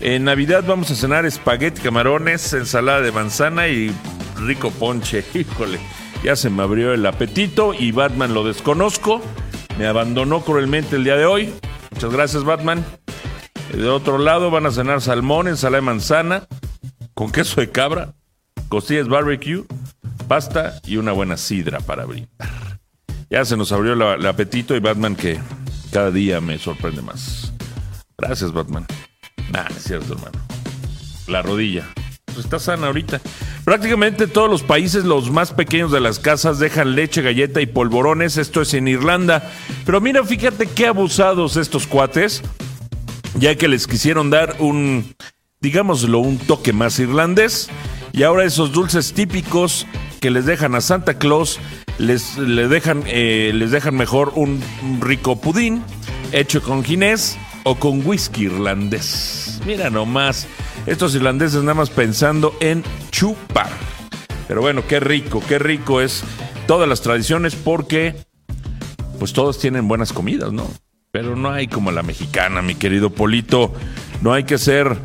En 0.00 0.24
Navidad 0.24 0.64
vamos 0.66 0.90
a 0.90 0.94
cenar 0.94 1.26
espagueti, 1.26 1.80
camarones, 1.80 2.52
ensalada 2.52 3.00
de 3.00 3.12
manzana 3.12 3.68
y 3.68 3.92
rico 4.36 4.70
ponche. 4.70 5.24
Híjole, 5.34 5.78
ya 6.22 6.36
se 6.36 6.48
me 6.48 6.62
abrió 6.62 6.94
el 6.94 7.04
apetito 7.04 7.74
y 7.74 7.92
Batman 7.92 8.32
lo 8.32 8.44
desconozco. 8.44 9.20
Me 9.78 9.86
abandonó 9.86 10.42
cruelmente 10.42 10.96
el 10.96 11.04
día 11.04 11.16
de 11.16 11.26
hoy. 11.26 11.52
Muchas 11.90 12.12
gracias, 12.12 12.44
Batman. 12.44 12.84
De 13.74 13.88
otro 13.88 14.18
lado 14.18 14.50
van 14.50 14.66
a 14.66 14.70
cenar 14.70 15.00
salmón, 15.00 15.48
ensalada 15.48 15.80
de 15.80 15.86
manzana, 15.86 16.48
con 17.14 17.30
queso 17.30 17.60
de 17.60 17.70
cabra, 17.70 18.14
costillas 18.68 19.08
barbecue, 19.08 19.64
pasta 20.28 20.80
y 20.84 20.96
una 20.96 21.12
buena 21.12 21.36
sidra 21.36 21.80
para 21.80 22.04
brindar. 22.04 22.79
Ya 23.30 23.44
se 23.44 23.56
nos 23.56 23.70
abrió 23.70 23.92
el 23.92 24.26
apetito 24.26 24.74
y 24.74 24.80
Batman 24.80 25.14
que 25.14 25.38
cada 25.92 26.10
día 26.10 26.40
me 26.40 26.58
sorprende 26.58 27.00
más. 27.00 27.52
Gracias, 28.18 28.52
Batman. 28.52 28.84
Nah, 29.52 29.68
es 29.68 29.84
cierto, 29.84 30.14
hermano. 30.14 30.36
La 31.28 31.40
rodilla. 31.40 31.88
Pues 32.24 32.38
está 32.38 32.58
sana 32.58 32.88
ahorita. 32.88 33.20
Prácticamente 33.64 34.26
todos 34.26 34.50
los 34.50 34.64
países, 34.64 35.04
los 35.04 35.30
más 35.30 35.52
pequeños 35.52 35.92
de 35.92 36.00
las 36.00 36.18
casas, 36.18 36.58
dejan 36.58 36.96
leche, 36.96 37.22
galleta 37.22 37.60
y 37.60 37.66
polvorones. 37.66 38.36
Esto 38.36 38.62
es 38.62 38.74
en 38.74 38.88
Irlanda. 38.88 39.48
Pero 39.86 40.00
mira, 40.00 40.24
fíjate 40.24 40.66
qué 40.66 40.88
abusados 40.88 41.56
estos 41.56 41.86
cuates. 41.86 42.42
Ya 43.36 43.54
que 43.54 43.68
les 43.68 43.86
quisieron 43.86 44.30
dar 44.30 44.56
un, 44.58 45.14
digámoslo, 45.60 46.18
un 46.18 46.36
toque 46.36 46.72
más 46.72 46.98
irlandés. 46.98 47.70
Y 48.12 48.24
ahora 48.24 48.44
esos 48.44 48.72
dulces 48.72 49.12
típicos 49.12 49.86
que 50.20 50.32
les 50.32 50.46
dejan 50.46 50.74
a 50.74 50.80
Santa 50.80 51.14
Claus 51.14 51.60
les, 52.00 52.36
dejan, 52.70 53.02
eh, 53.06 53.52
les 53.54 53.70
dejan 53.70 53.94
mejor 53.94 54.32
un, 54.34 54.60
rico 55.00 55.36
pudín 55.36 55.82
hecho 56.32 56.62
con 56.62 56.82
ginés 56.82 57.38
o 57.64 57.74
con 57.74 58.06
whisky 58.06 58.44
irlandés. 58.44 59.60
Mira 59.66 59.90
nomás, 59.90 60.46
estos 60.86 61.14
irlandeses 61.14 61.62
nada 61.62 61.74
más 61.74 61.90
pensando 61.90 62.54
en 62.60 62.82
chupar. 63.10 63.70
Pero 64.48 64.62
bueno, 64.62 64.82
qué 64.88 64.98
rico, 64.98 65.42
qué 65.46 65.58
rico 65.58 66.00
es 66.00 66.24
todas 66.66 66.88
las 66.88 67.02
tradiciones 67.02 67.54
porque 67.54 68.16
pues 69.18 69.32
todos 69.34 69.58
tienen 69.58 69.86
buenas 69.86 70.12
comidas, 70.12 70.52
¿no? 70.52 70.66
Pero 71.12 71.36
no 71.36 71.50
hay 71.50 71.68
como 71.68 71.92
la 71.92 72.02
mexicana, 72.02 72.62
mi 72.62 72.76
querido 72.76 73.10
Polito. 73.10 73.72
No 74.22 74.32
hay 74.32 74.44
que 74.44 74.58
ser 74.58 74.96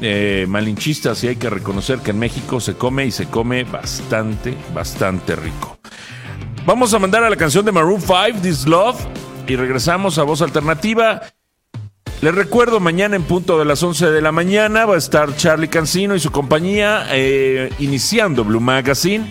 eh, 0.00 0.46
malinchistas 0.48 1.24
y 1.24 1.28
hay 1.28 1.36
que 1.36 1.50
reconocer 1.50 1.98
que 1.98 2.12
en 2.12 2.18
México 2.18 2.60
se 2.60 2.74
come 2.74 3.06
y 3.06 3.10
se 3.10 3.26
come 3.26 3.64
bastante, 3.64 4.54
bastante 4.72 5.34
rico. 5.34 5.78
Vamos 6.66 6.94
a 6.94 6.98
mandar 6.98 7.22
a 7.22 7.28
la 7.28 7.36
canción 7.36 7.66
de 7.66 7.72
Maroon 7.72 8.00
5, 8.00 8.40
This 8.40 8.66
Love, 8.66 8.96
y 9.46 9.54
regresamos 9.54 10.16
a 10.16 10.22
Voz 10.22 10.40
Alternativa. 10.40 11.20
Les 12.22 12.34
recuerdo, 12.34 12.80
mañana 12.80 13.16
en 13.16 13.22
punto 13.22 13.58
de 13.58 13.66
las 13.66 13.82
11 13.82 14.10
de 14.10 14.22
la 14.22 14.32
mañana 14.32 14.86
va 14.86 14.94
a 14.94 14.98
estar 14.98 15.36
Charlie 15.36 15.68
Cancino 15.68 16.14
y 16.14 16.20
su 16.20 16.30
compañía 16.30 17.04
eh, 17.10 17.70
iniciando 17.80 18.46
Blue 18.46 18.60
Magazine. 18.60 19.26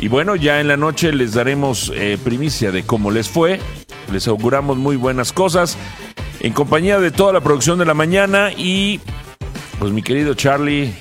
Y 0.00 0.08
bueno, 0.08 0.34
ya 0.34 0.60
en 0.60 0.68
la 0.68 0.78
noche 0.78 1.12
les 1.12 1.34
daremos 1.34 1.92
eh, 1.94 2.16
primicia 2.24 2.72
de 2.72 2.84
cómo 2.84 3.10
les 3.10 3.28
fue. 3.28 3.60
Les 4.10 4.26
auguramos 4.26 4.78
muy 4.78 4.96
buenas 4.96 5.34
cosas 5.34 5.76
en 6.40 6.54
compañía 6.54 6.98
de 7.00 7.10
toda 7.10 7.34
la 7.34 7.42
producción 7.42 7.78
de 7.80 7.84
la 7.84 7.94
mañana 7.94 8.50
y 8.50 8.98
pues 9.78 9.92
mi 9.92 10.02
querido 10.02 10.32
Charlie, 10.32 10.94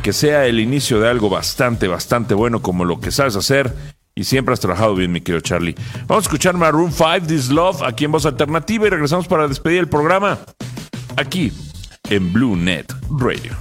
que 0.00 0.12
sea 0.12 0.46
el 0.46 0.60
inicio 0.60 1.00
de 1.00 1.10
algo 1.10 1.28
bastante, 1.28 1.88
bastante 1.88 2.34
bueno 2.34 2.62
como 2.62 2.84
lo 2.84 3.00
que 3.00 3.10
sabes 3.10 3.34
hacer 3.34 3.74
y 4.14 4.24
siempre 4.24 4.52
has 4.52 4.60
trabajado 4.60 4.94
bien, 4.94 5.12
mi 5.12 5.20
querido 5.20 5.40
Charlie. 5.40 5.74
Vamos 6.06 6.24
a 6.24 6.28
escuchar 6.28 6.54
Maroon 6.54 6.92
5, 6.92 7.26
This 7.26 7.48
Love, 7.48 7.82
aquí 7.82 8.04
en 8.04 8.12
Voz 8.12 8.26
Alternativa 8.26 8.86
y 8.86 8.90
regresamos 8.90 9.26
para 9.26 9.48
despedir 9.48 9.80
el 9.80 9.88
programa 9.88 10.38
aquí 11.16 11.52
en 12.10 12.32
Blue 12.32 12.56
Net 12.56 12.92
Radio. 13.18 13.56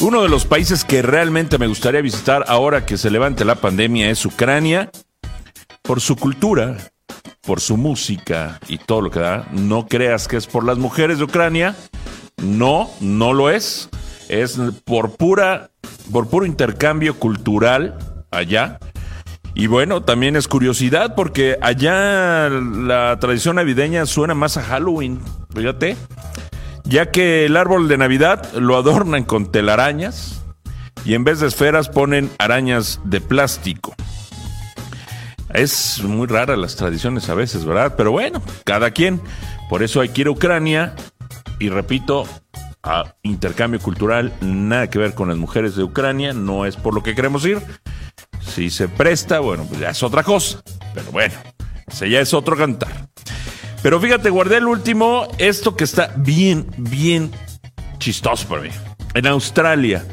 Uno 0.00 0.22
de 0.22 0.30
los 0.30 0.46
países 0.46 0.84
que 0.84 1.02
realmente 1.02 1.58
me 1.58 1.66
gustaría 1.66 2.00
visitar 2.00 2.44
ahora 2.48 2.86
que 2.86 2.96
se 2.96 3.10
levante 3.10 3.44
la 3.44 3.56
pandemia 3.56 4.08
es 4.10 4.24
Ucrania, 4.24 4.90
por 5.82 6.00
su 6.00 6.16
cultura, 6.16 6.78
por 7.42 7.60
su 7.60 7.76
música 7.76 8.58
y 8.66 8.78
todo 8.78 9.02
lo 9.02 9.10
que 9.10 9.20
da. 9.20 9.46
No 9.52 9.86
creas 9.88 10.26
que 10.26 10.38
es 10.38 10.46
por 10.46 10.64
las 10.64 10.78
mujeres 10.78 11.18
de 11.18 11.24
Ucrania. 11.24 11.76
No, 12.38 12.90
no 13.00 13.34
lo 13.34 13.50
es 13.50 13.90
es 14.30 14.58
por 14.84 15.16
pura, 15.16 15.70
por 16.12 16.28
puro 16.28 16.46
intercambio 16.46 17.18
cultural 17.18 17.98
allá. 18.30 18.78
Y 19.54 19.66
bueno, 19.66 20.02
también 20.02 20.36
es 20.36 20.46
curiosidad 20.46 21.16
porque 21.16 21.58
allá 21.60 22.48
la 22.48 23.18
tradición 23.20 23.56
navideña 23.56 24.06
suena 24.06 24.34
más 24.34 24.56
a 24.56 24.62
Halloween, 24.62 25.20
fíjate, 25.52 25.96
ya 26.84 27.10
que 27.10 27.46
el 27.46 27.56
árbol 27.56 27.88
de 27.88 27.98
Navidad 27.98 28.52
lo 28.54 28.76
adornan 28.76 29.24
con 29.24 29.50
telarañas 29.50 30.44
y 31.04 31.14
en 31.14 31.24
vez 31.24 31.40
de 31.40 31.48
esferas 31.48 31.88
ponen 31.88 32.30
arañas 32.38 33.00
de 33.04 33.20
plástico. 33.20 33.94
Es 35.52 36.00
muy 36.04 36.28
rara 36.28 36.56
las 36.56 36.76
tradiciones 36.76 37.28
a 37.28 37.34
veces, 37.34 37.64
¿verdad? 37.64 37.94
Pero 37.96 38.12
bueno, 38.12 38.40
cada 38.62 38.92
quien. 38.92 39.20
Por 39.68 39.82
eso 39.82 40.00
hay 40.00 40.10
que 40.10 40.20
ir 40.20 40.26
a 40.28 40.30
Ucrania 40.30 40.94
y 41.58 41.70
repito, 41.70 42.24
a 42.82 43.14
intercambio 43.22 43.80
cultural, 43.80 44.32
nada 44.40 44.88
que 44.88 44.98
ver 44.98 45.14
con 45.14 45.28
las 45.28 45.36
mujeres 45.36 45.76
de 45.76 45.82
Ucrania, 45.82 46.32
no 46.32 46.66
es 46.66 46.76
por 46.76 46.94
lo 46.94 47.02
que 47.02 47.14
queremos 47.14 47.44
ir. 47.44 47.60
Si 48.40 48.70
se 48.70 48.88
presta, 48.88 49.40
bueno, 49.40 49.64
pues 49.68 49.80
ya 49.80 49.90
es 49.90 50.02
otra 50.02 50.22
cosa. 50.22 50.62
Pero 50.94 51.10
bueno, 51.12 51.34
ese 51.86 52.08
ya 52.08 52.20
es 52.20 52.32
otro 52.34 52.56
cantar. 52.56 53.08
Pero 53.82 54.00
fíjate, 54.00 54.30
guardé 54.30 54.58
el 54.58 54.66
último, 54.66 55.28
esto 55.38 55.76
que 55.76 55.84
está 55.84 56.12
bien, 56.16 56.66
bien 56.76 57.30
chistoso 57.98 58.46
para 58.48 58.62
mí. 58.62 58.70
En 59.14 59.26
Australia, 59.26 60.04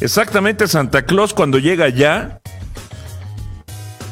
exactamente 0.00 0.66
Santa 0.68 1.02
Claus 1.02 1.32
cuando 1.32 1.58
llega 1.58 1.84
allá, 1.84 2.40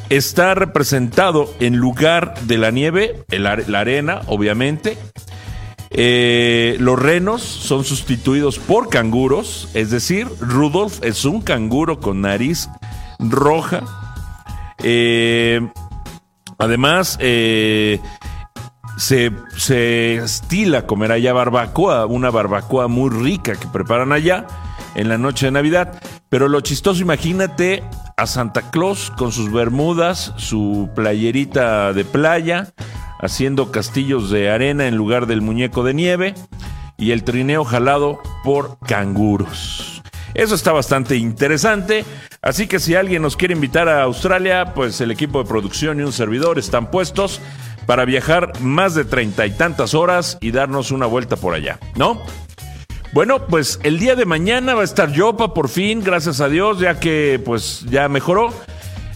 está 0.08 0.54
representado 0.54 1.52
en 1.60 1.76
lugar 1.76 2.34
de 2.42 2.58
la 2.58 2.70
nieve, 2.70 3.24
la 3.28 3.80
arena, 3.80 4.20
obviamente. 4.26 4.96
Eh, 5.90 6.76
los 6.78 6.98
renos 6.98 7.42
son 7.42 7.84
sustituidos 7.84 8.60
por 8.60 8.88
canguros, 8.88 9.68
es 9.74 9.90
decir, 9.90 10.28
Rudolf 10.40 11.02
es 11.02 11.24
un 11.24 11.42
canguro 11.42 11.98
con 11.98 12.20
nariz 12.20 12.68
roja. 13.18 13.82
Eh, 14.78 15.60
además, 16.58 17.18
eh, 17.20 18.00
se, 18.96 19.32
se, 19.56 20.16
estila 20.16 20.86
comer 20.86 21.10
allá 21.10 21.32
barbacoa, 21.32 22.06
una 22.06 22.30
barbacoa 22.30 22.86
muy 22.86 23.10
rica 23.10 23.56
que 23.56 23.66
preparan 23.66 24.12
allá 24.12 24.46
en 24.94 25.08
la 25.08 25.18
noche 25.18 25.46
de 25.46 25.52
Navidad. 25.52 26.00
Pero 26.28 26.48
lo 26.48 26.60
chistoso, 26.60 27.02
imagínate 27.02 27.82
a 28.16 28.26
Santa 28.26 28.70
Claus 28.70 29.10
con 29.16 29.32
sus 29.32 29.50
bermudas, 29.50 30.34
su 30.36 30.88
playerita 30.94 31.92
de 31.92 32.04
playa, 32.04 32.72
haciendo 33.20 33.70
castillos 33.70 34.30
de 34.30 34.50
arena 34.50 34.86
en 34.86 34.96
lugar 34.96 35.26
del 35.26 35.42
muñeco 35.42 35.84
de 35.84 35.94
nieve 35.94 36.34
y 36.96 37.12
el 37.12 37.24
trineo 37.24 37.64
jalado 37.64 38.20
por 38.44 38.78
canguros. 38.78 40.02
Eso 40.34 40.54
está 40.54 40.72
bastante 40.72 41.16
interesante, 41.16 42.04
así 42.40 42.66
que 42.66 42.78
si 42.78 42.94
alguien 42.94 43.22
nos 43.22 43.36
quiere 43.36 43.54
invitar 43.54 43.88
a 43.88 44.02
Australia, 44.02 44.74
pues 44.74 45.00
el 45.00 45.10
equipo 45.10 45.42
de 45.42 45.48
producción 45.48 45.98
y 45.98 46.02
un 46.04 46.12
servidor 46.12 46.58
están 46.58 46.90
puestos 46.90 47.40
para 47.86 48.04
viajar 48.04 48.52
más 48.60 48.94
de 48.94 49.04
treinta 49.04 49.46
y 49.46 49.50
tantas 49.50 49.94
horas 49.94 50.38
y 50.40 50.52
darnos 50.52 50.92
una 50.92 51.06
vuelta 51.06 51.36
por 51.36 51.54
allá, 51.54 51.80
¿no? 51.96 52.20
Bueno, 53.12 53.44
pues 53.46 53.80
el 53.82 53.98
día 53.98 54.14
de 54.14 54.24
mañana 54.24 54.74
va 54.74 54.82
a 54.82 54.84
estar 54.84 55.10
Yopa 55.10 55.52
por 55.52 55.68
fin, 55.68 56.00
gracias 56.04 56.40
a 56.40 56.48
Dios, 56.48 56.78
ya 56.78 57.00
que 57.00 57.40
pues 57.44 57.84
ya 57.90 58.08
mejoró. 58.08 58.54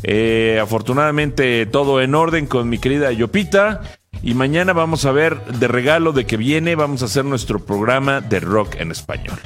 Eh, 0.07 0.59
afortunadamente 0.62 1.64
todo 1.64 2.03
en 2.03 2.14
orden 2.14 2.47
con 2.47 2.69
mi 2.69 2.79
querida 2.79 3.11
Yopita. 3.11 3.81
Y 4.23 4.35
mañana 4.35 4.73
vamos 4.73 5.05
a 5.07 5.12
ver 5.12 5.45
de 5.47 5.67
regalo 5.67 6.12
de 6.12 6.27
que 6.27 6.37
viene, 6.37 6.77
vamos 6.77 7.03
a 7.03 7.07
hacer 7.07 7.25
nuestro 7.25 7.59
programa 7.59 8.21
de 8.21 8.40
rock 8.40 8.77
en 8.79 8.90
español. 8.90 9.38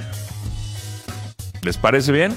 ¿Les 1.62 1.76
parece 1.76 2.12
bien? 2.12 2.34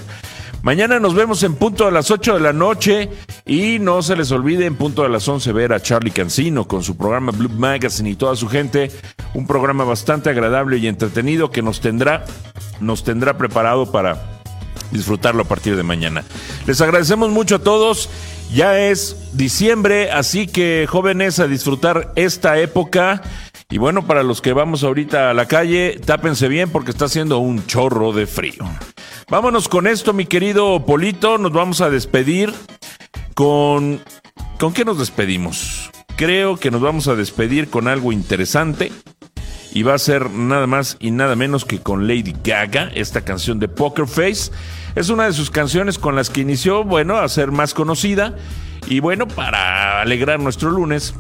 Mañana 0.64 1.00
nos 1.00 1.16
vemos 1.16 1.42
en 1.42 1.56
punto 1.56 1.88
a 1.88 1.92
las 1.92 2.12
8 2.12 2.36
de 2.36 2.40
la 2.40 2.54
noche 2.54 3.10
y 3.48 3.80
no 3.80 4.04
se 4.04 4.16
les 4.16 4.32
olvide 4.32 4.68
en 4.68 4.76
punto 4.76 5.04
a 5.04 5.10
las 5.10 5.28
11 5.28 5.52
ver 5.54 5.74
a 5.74 5.80
Charlie 5.80 6.12
Cancino 6.12 6.68
con 6.68 6.84
su 6.84 6.96
programa 6.96 7.32
Blue 7.32 7.50
Magazine 7.50 8.12
y 8.12 8.16
toda 8.16 8.36
su 8.36 8.48
gente. 8.48 8.92
Un 9.34 9.48
programa 9.48 9.84
bastante 9.84 10.30
agradable 10.30 10.78
y 10.78 10.88
entretenido 10.88 11.50
que 11.50 11.64
nos 11.64 11.82
tendrá, 11.82 12.26
nos 12.80 13.04
tendrá 13.04 13.38
preparado 13.38 13.92
para 13.92 14.31
disfrutarlo 14.92 15.44
a 15.44 15.48
partir 15.48 15.76
de 15.76 15.84
mañana. 15.84 16.24
Les 16.66 16.82
agradecemos 16.82 17.30
mucho 17.30 17.56
a 17.56 17.60
todos. 17.60 18.10
Ya 18.54 18.80
es 18.80 19.16
diciembre, 19.34 20.12
así 20.12 20.46
que 20.46 20.86
jóvenes 20.90 21.40
a 21.40 21.48
disfrutar 21.48 22.12
esta 22.16 22.60
época. 22.60 23.22
Y 23.70 23.78
bueno, 23.78 24.06
para 24.06 24.24
los 24.24 24.42
que 24.42 24.52
vamos 24.52 24.84
ahorita 24.84 25.30
a 25.30 25.34
la 25.34 25.48
calle, 25.48 26.00
tápense 26.06 26.50
bien 26.50 26.70
porque 26.70 26.92
está 26.92 27.06
haciendo 27.06 27.38
un 27.38 27.66
chorro 27.66 28.12
de 28.12 28.28
frío. 28.28 28.66
Vámonos 29.30 29.70
con 29.70 29.88
esto, 29.88 30.12
mi 30.12 30.26
querido 30.26 30.86
Polito. 30.86 31.38
Nos 31.38 31.54
vamos 31.54 31.80
a 31.80 31.90
despedir 31.90 32.54
con... 33.34 34.02
¿Con 34.60 34.74
qué 34.74 34.84
nos 34.84 35.00
despedimos? 35.00 35.90
Creo 36.18 36.58
que 36.58 36.70
nos 36.70 36.82
vamos 36.82 37.08
a 37.08 37.16
despedir 37.16 37.70
con 37.70 37.88
algo 37.88 38.12
interesante. 38.12 38.92
Y 39.74 39.84
va 39.84 39.94
a 39.94 40.00
ser 40.00 40.30
nada 40.30 40.68
más 40.68 40.98
y 41.00 41.12
nada 41.12 41.36
menos 41.36 41.64
que 41.64 41.80
con 41.80 42.08
Lady 42.08 42.36
Gaga, 42.44 42.92
esta 42.94 43.22
canción 43.22 43.60
de 43.60 43.70
Poker 43.70 44.06
Face. 44.06 44.52
Es 44.96 45.10
una 45.10 45.26
de 45.26 45.34
sus 45.34 45.50
canciones 45.50 45.98
con 45.98 46.16
las 46.16 46.30
que 46.30 46.42
inició, 46.42 46.84
bueno, 46.84 47.18
a 47.18 47.30
ser 47.30 47.52
más 47.52 47.74
conocida. 47.74 48.36
Y 48.88 49.00
bueno, 49.00 49.28
para 49.28 50.02
alegrar 50.02 50.40
nuestro 50.40 50.72
lunes, 50.72 51.14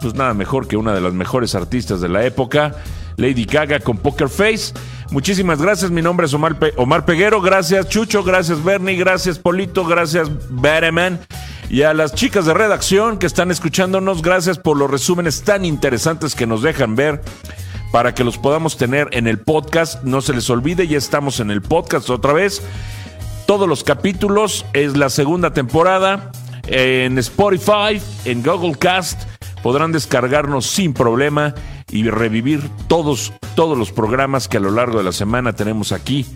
pues 0.00 0.14
nada 0.14 0.34
mejor 0.34 0.68
que 0.68 0.76
una 0.76 0.94
de 0.94 1.00
las 1.00 1.14
mejores 1.14 1.54
artistas 1.54 2.00
de 2.00 2.08
la 2.08 2.24
época, 2.24 2.76
Lady 3.16 3.44
Gaga 3.44 3.80
con 3.80 3.98
Poker 3.98 4.28
Face. 4.28 4.72
Muchísimas 5.10 5.60
gracias, 5.60 5.90
mi 5.90 6.02
nombre 6.02 6.26
es 6.26 6.34
Omar, 6.34 6.56
Omar 6.76 7.04
Peguero, 7.04 7.40
gracias 7.40 7.88
Chucho, 7.88 8.22
gracias 8.22 8.62
Bernie, 8.62 8.96
gracias 8.96 9.38
Polito, 9.38 9.84
gracias 9.84 10.30
Batman. 10.50 11.20
Y 11.68 11.82
a 11.82 11.94
las 11.94 12.14
chicas 12.14 12.46
de 12.46 12.54
redacción 12.54 13.18
que 13.18 13.26
están 13.26 13.50
escuchándonos, 13.50 14.22
gracias 14.22 14.58
por 14.58 14.76
los 14.76 14.90
resúmenes 14.90 15.42
tan 15.42 15.64
interesantes 15.64 16.34
que 16.34 16.46
nos 16.46 16.62
dejan 16.62 16.94
ver 16.94 17.20
para 17.92 18.14
que 18.14 18.24
los 18.24 18.38
podamos 18.38 18.76
tener 18.76 19.08
en 19.12 19.26
el 19.26 19.38
podcast. 19.38 20.02
No 20.02 20.20
se 20.20 20.32
les 20.32 20.48
olvide, 20.50 20.86
ya 20.86 20.98
estamos 20.98 21.40
en 21.40 21.50
el 21.50 21.62
podcast 21.62 22.10
otra 22.10 22.32
vez. 22.32 22.62
Todos 23.46 23.68
los 23.68 23.84
capítulos 23.84 24.66
es 24.72 24.96
la 24.96 25.08
segunda 25.08 25.52
temporada 25.52 26.32
en 26.66 27.18
Spotify, 27.18 28.00
en 28.24 28.42
Google 28.42 28.76
Cast. 28.76 29.22
Podrán 29.62 29.92
descargarnos 29.92 30.66
sin 30.66 30.92
problema 30.92 31.54
y 31.90 32.08
revivir 32.08 32.68
todos, 32.88 33.32
todos 33.54 33.78
los 33.78 33.92
programas 33.92 34.48
que 34.48 34.56
a 34.56 34.60
lo 34.60 34.70
largo 34.70 34.98
de 34.98 35.04
la 35.04 35.12
semana 35.12 35.54
tenemos 35.54 35.92
aquí 35.92 36.26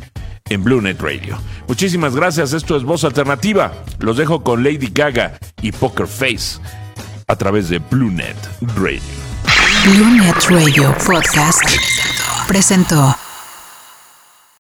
en 0.48 0.64
Blue 0.64 0.80
Net 0.80 1.00
Radio. 1.00 1.38
Muchísimas 1.68 2.14
gracias, 2.14 2.52
esto 2.52 2.76
es 2.76 2.84
Voz 2.84 3.04
Alternativa. 3.04 3.72
Los 3.98 4.16
dejo 4.16 4.42
con 4.42 4.62
Lady 4.62 4.90
Gaga 4.92 5.38
y 5.62 5.72
Poker 5.72 6.06
Face 6.06 6.60
a 7.26 7.36
través 7.36 7.68
de 7.68 7.78
Blue 7.78 8.10
Net 8.10 8.36
Radio. 8.76 9.29
Blue 9.84 10.10
Net 10.10 10.50
Radio 10.50 10.94
Podcast 11.06 11.64
presentó. 12.46 13.29